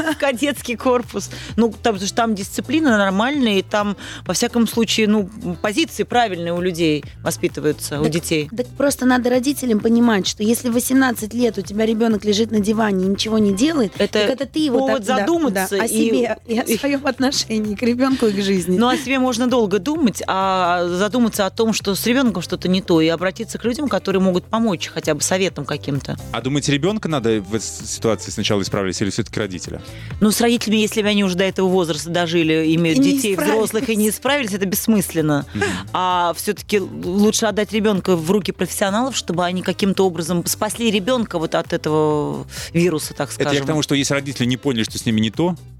[0.05, 0.13] да.
[0.15, 1.31] в кадетский корпус.
[1.57, 3.97] Ну, там, потому что там дисциплина нормальная, и там,
[4.27, 5.29] во всяком случае, ну,
[5.63, 8.51] позиции правильные у людей воспитываются, у детей.
[8.57, 12.61] Так просто надо родителям понимать, что если в 18 лет у тебя ребенок лежит на
[12.61, 15.83] диване и ничего не делает, Это так это ты его повод так- да, задуматься да,
[15.83, 18.77] о и- себе и о своем отношении к ребенку и к жизни.
[18.77, 22.83] Ну, о себе можно долго думать, а задуматься о том, что с ребенком что-то не
[22.83, 26.17] то, и обратиться к людям, которые могут помочь хотя бы советом каким-то.
[26.33, 29.81] А думаете, ребенка надо в этой ситуации сначала исправлять или все-таки родителя?
[30.21, 33.89] Ну, с родителями, если бы они уже до этого возраста дожили, имеют И детей взрослых
[33.89, 35.47] и не исправились, это бессмысленно.
[35.93, 41.55] А все-таки лучше отдать ребенка в руки профессионалов, чтобы они каким-то образом спасли ребенка вот
[41.55, 43.65] от этого вируса, так Это я скажем.
[43.65, 45.57] к тому, что если родители не поняли, что с ними не то,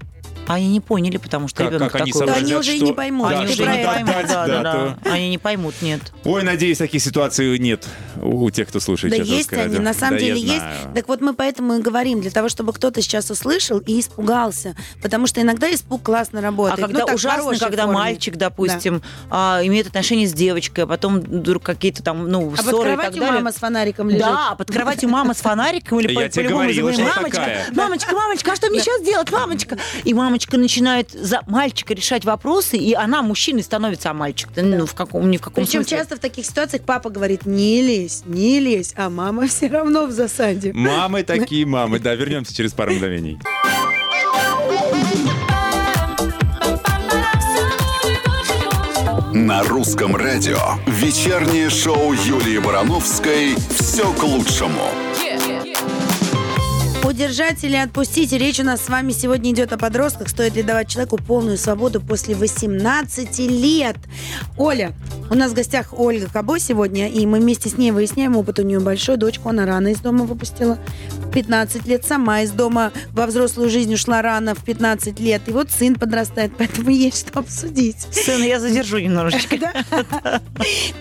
[0.53, 2.27] Они не поняли, потому что Как- ребенок как они такой.
[2.27, 3.29] Да сообразят, они уже и что- не поймут.
[3.29, 5.11] Да, Они уже не поймут, да, да, да, да.
[5.11, 6.01] Они не поймут, нет.
[6.23, 7.87] Ой, надеюсь, таких ситуаций нет
[8.21, 9.81] у тех, кто слушает Да есть «Русское они, радио».
[9.83, 10.55] на самом Да, деле есть.
[10.57, 10.75] знаю.
[10.95, 14.75] Так вот мы поэтому и говорим, для того, чтобы кто-то сейчас услышал и испугался.
[15.01, 16.79] Потому что иногда испуг классно А работает.
[16.81, 17.93] когда Ну, так, в ужасно, когда форме.
[17.99, 22.65] мальчик, допустим, а, имеет отношения с девочкой, а потом вдруг какие-то там, ну, А под
[22.65, 23.35] ссоры и так кроватью далее.
[23.39, 24.21] мама с фонариком лежит.
[24.23, 29.01] Да, под кроватью мама с фонариком или по-любому мамочка, мамочка, мамочка, а что мне сейчас
[29.03, 29.77] делать, мамочка?
[30.03, 34.93] И мамочка начинает за мальчика решать вопросы, и она мужчиной становится, а мальчик ну, в
[34.93, 35.97] каком, ни в каком Причем смысле.
[35.97, 40.11] часто в таких ситуациях папа говорит, не лезь, не лезь, а мама все равно в
[40.11, 40.73] засаде.
[40.73, 41.99] Мамы такие мамы.
[41.99, 43.39] Да, вернемся через пару мгновений.
[49.33, 55.10] На русском радио вечернее шоу Юлии Барановской «Все к лучшему».
[57.21, 58.33] Удержать или отпустить.
[58.33, 60.27] Речь у нас с вами сегодня идет о подростках.
[60.27, 63.95] Стоит ли давать человеку полную свободу после 18 лет?
[64.57, 64.93] Оля,
[65.29, 68.63] у нас в гостях Ольга Кабо сегодня, и мы вместе с ней выясняем, опыт у
[68.63, 69.17] нее большой.
[69.17, 70.79] Дочку она рано из дома выпустила.
[71.31, 75.41] В 15 лет сама из дома во взрослую жизнь ушла рано, в 15 лет.
[75.47, 77.95] И вот сын подрастает, поэтому есть что обсудить.
[78.11, 79.55] Сын, я задержу немножечко.
[79.57, 80.41] То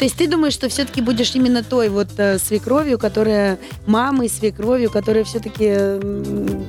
[0.05, 5.25] есть ты думаешь, что все-таки будешь именно той вот э, свекровью, которая мамой, свекровью, которая
[5.25, 5.99] все-таки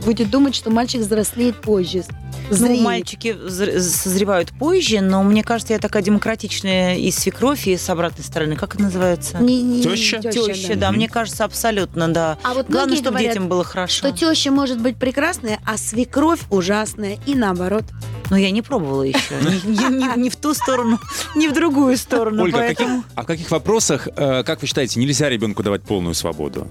[0.05, 2.03] будет думать, что мальчик взрослеет позже.
[2.49, 7.89] Ну, мальчики зр- созревают позже, но мне кажется, я такая демократичная и свекровь, и с
[7.89, 8.55] обратной стороны.
[8.55, 9.38] Как это называется?
[9.38, 10.20] Не- не- Теща?
[10.20, 10.91] Теща, да.
[10.91, 12.38] Мне кажется, абсолютно, да.
[12.43, 13.97] А вот Главное, чтобы детям было хорошо.
[13.97, 17.19] что теща может быть прекрасная, а свекровь ужасная.
[17.25, 17.83] И наоборот.
[18.29, 19.35] Но я не пробовала еще.
[19.65, 20.99] Ни, ни в ту сторону,
[21.35, 22.43] ни в другую сторону.
[22.43, 26.67] Ольга, каких- в каких вопросах, э, как вы считаете, нельзя ребенку давать полную свободу?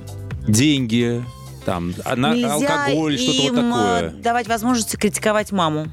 [0.49, 1.23] Деньги,
[1.67, 4.01] там, на- Нельзя алкоголь, что-то вот им, такое.
[4.01, 5.89] э, давать возможность критиковать маму.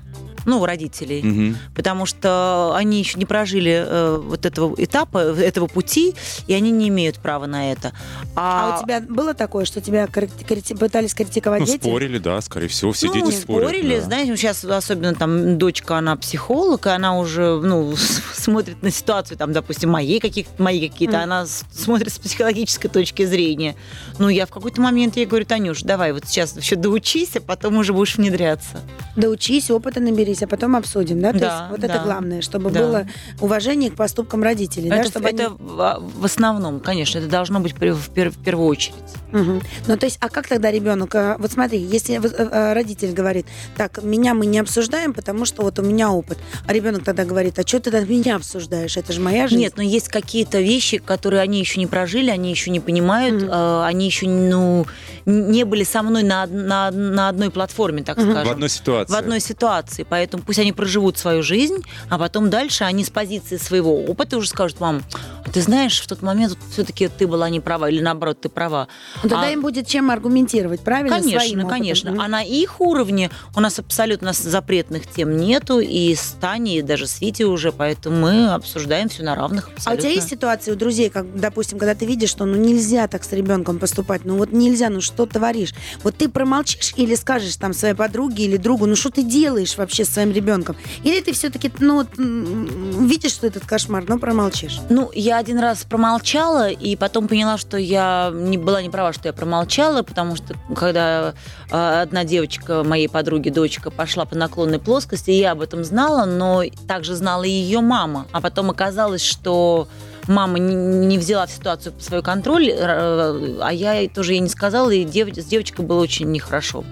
[0.48, 1.22] Ну, родителей.
[1.22, 1.58] Мгм.
[1.76, 6.16] Потому что они еще не прожили э, вот этого этапа, этого пути,
[6.48, 7.92] и они не имеют права на это.
[8.36, 11.82] А, у тебя было такое, что тебя крити- пытались критиковать Ну, дети?
[11.84, 13.68] спорили, да, скорее всего, все ну, дети спорят.
[13.70, 14.02] спорили, да.
[14.06, 17.94] знаете, сейчас особенно там дочка, она психолог, и она уже, ну,
[18.34, 21.24] смотрит на ситуацию, там, допустим, моей каких мои какие-то, Мгм.
[21.24, 23.76] она смотрит с психологической точки зрения.
[24.18, 27.78] Ну, я в какой-то момент ей говорю, Танюш, давай вот сейчас еще доучись, а потом
[27.80, 28.80] уже будешь внедряться.
[29.18, 31.34] Да учись, опыта наберись, а потом обсудим, да?
[31.34, 32.04] То Да, есть вот это да.
[32.04, 32.80] главное, чтобы Да.
[32.80, 33.08] было
[33.42, 34.98] уважение к поступкам родителей, да?
[34.98, 38.68] это Чтобы они- это в, в основном, конечно, это должно быть в, пер- в первую
[38.68, 38.96] очередь.
[39.32, 39.62] Мгм.
[39.88, 41.14] Ну, то есть, а как тогда ребенок?
[41.16, 45.62] а, Вот смотри, если э, э, родитель говорит, так, меня мы не обсуждаем, потому что
[45.64, 46.38] вот у меня опыт.
[46.66, 48.96] А ребенок тогда говорит, а что ты тогда меня обсуждаешь?
[48.98, 49.62] Это же моя жизнь.
[49.62, 53.52] Нет, но есть какие-то вещи, которые они еще не прожили, они еще не понимают, Мгм.
[53.52, 54.86] э, они еще ну,
[55.26, 58.32] не были со мной на, на, на одной платформе, так Мгм.
[58.32, 58.48] скажем.
[58.48, 59.14] В одной ситуации.
[59.14, 60.06] в одной ситуации.
[60.10, 61.78] Поэтому пусть они проживут свою жизнь,
[62.10, 65.04] а потом дальше они с позиции своего опыта уже скажут, мам,
[65.46, 68.88] а ты знаешь, в тот момент все-таки ты была не права, или наоборот, ты права.
[69.24, 71.18] Ну, тогда А- им будет чем аргументировать, правильно?
[71.18, 71.70] Конечно, опытом.
[71.70, 72.16] конечно.
[72.24, 77.08] А на их уровне у нас абсолютно запретных тем нету, и с Таней, и даже
[77.08, 80.02] с Витей уже, поэтому мы обсуждаем все на равных А у абсолютно.
[80.02, 83.32] тебя есть ситуации у друзей, как, допустим, когда ты видишь, что ну нельзя так с
[83.32, 85.74] ребенком поступать, ну вот нельзя, ну что творишь?
[86.04, 90.04] Вот ты промолчишь или скажешь там своей подруге или другу, ну что ты делаешь вообще
[90.06, 90.76] с своим ребенком?
[91.04, 94.80] Или ты все-таки, ну видишь, что этот кошмар, но промолчишь?
[94.90, 99.28] Ну, я один раз промолчала, и потом поняла, что я не была не права, что
[99.28, 101.36] я промолчала, потому что когда
[101.70, 106.64] э, одна девочка моей подруги, дочка, пошла по наклонной плоскости, я об этом знала, но
[106.88, 108.26] также знала и ее мама.
[108.32, 109.88] А потом оказалось, что
[110.28, 115.04] мама не, взяла ситуацию под свой контроль, э, а я тоже ей не сказала, и
[115.04, 116.84] дев- с девочкой было очень нехорошо.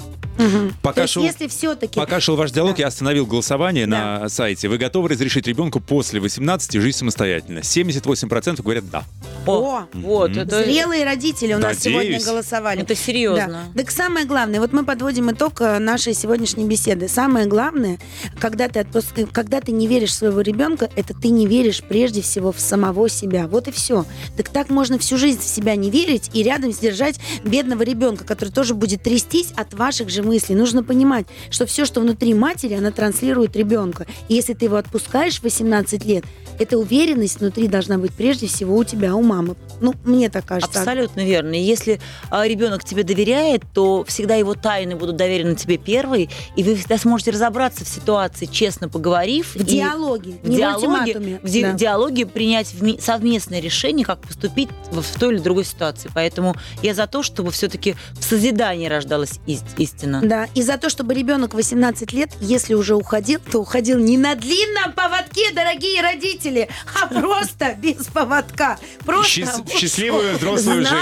[0.81, 1.99] Пока То есть, шел- если все-таки...
[1.99, 2.81] Пока шел ваш диалог, Да.
[2.83, 4.19] я остановил голосование Да.
[4.21, 4.67] на сайте.
[4.67, 7.59] Вы готовы разрешить ребенку после 18 жить самостоятельно?
[7.63, 9.03] 78% говорят «да».
[9.47, 10.39] О, Вот, Мгм.
[10.39, 12.81] это, Зрелые родители у нас сегодня голосовали.
[12.81, 13.69] это серьезно.
[13.75, 13.81] Да.
[13.83, 17.07] Так самое главное, вот мы подводим итог э, нашей сегодняшней беседы.
[17.07, 17.99] Самое главное,
[18.39, 21.83] когда ты, отпуск- э, когда ты не веришь в своего ребенка, это ты не веришь
[21.87, 23.47] прежде всего в самого себя.
[23.47, 24.05] Вот и все.
[24.35, 28.49] Так так можно всю жизнь в себя не верить и рядом сдержать бедного ребенка, который
[28.49, 30.55] тоже будет трястись от ваших же мыслей.
[30.55, 34.05] Нужно понимать, что все, что внутри матери, она транслирует ребенка.
[34.27, 36.25] И если ты его отпускаешь в 18 лет,
[36.59, 39.55] эта уверенность внутри должна быть прежде всего у тебя, у мамы.
[39.81, 40.79] Ну, мне так кажется.
[40.79, 41.53] Абсолютно верно.
[41.53, 41.99] И Если
[42.29, 46.97] а, ребенок тебе доверяет, то всегда его тайны будут доверены тебе первой, и вы всегда
[46.97, 49.53] сможете разобраться в ситуации, честно поговорив.
[49.55, 51.73] В и диалоге, в не диалоге, в ди- Да.
[51.73, 56.09] диалоге принять вме- совместное решение, как поступить в, в той или другой ситуации.
[56.13, 59.75] Поэтому я за то, чтобы все-таки в созидании рождалась ист-
[60.17, 60.29] истина.
[60.29, 64.35] Да, и за то, чтобы ребенок 18 лет, если уже уходил, то уходил не на
[64.35, 66.69] длинном поводке, дорогие родители,
[67.01, 68.77] а просто без поводка.
[69.05, 70.93] Просто Счаст- счастливую взрослую жизнь,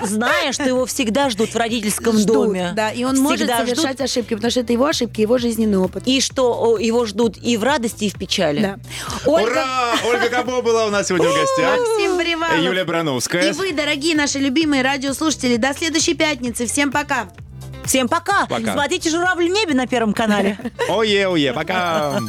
[0.00, 0.06] да.
[0.06, 2.72] зная, что его всегда ждут в родительском ждут, доме.
[2.74, 6.04] Да, и он может совершать ошибки, потому что это его ошибки, его жизненный опыт.
[6.06, 8.60] И что его ждут и в радости, и в печали.
[8.60, 8.78] Да.
[9.24, 9.94] Ольга, Ура!
[10.06, 11.78] Ольга Кабо была у нас сегодня в гостях.
[11.78, 12.58] Максим Привалов.
[12.58, 13.50] Юлия Брановская.
[13.50, 16.66] И вы, дорогие наши любимые радиослушатели, до следующей пятницы.
[16.66, 17.28] Всем пока.
[17.88, 18.44] Всем пока.
[18.46, 18.74] Пока.
[18.74, 20.58] Смотрите «Журавль в небе» на Первом канале.
[20.90, 22.20] Ое, ое, пока.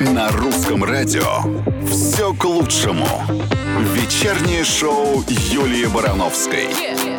[0.00, 1.42] На русском радио
[1.86, 3.06] все к лучшему.
[3.92, 6.68] Вечернее шоу Юлии Барановской.
[6.70, 7.09] Yeah.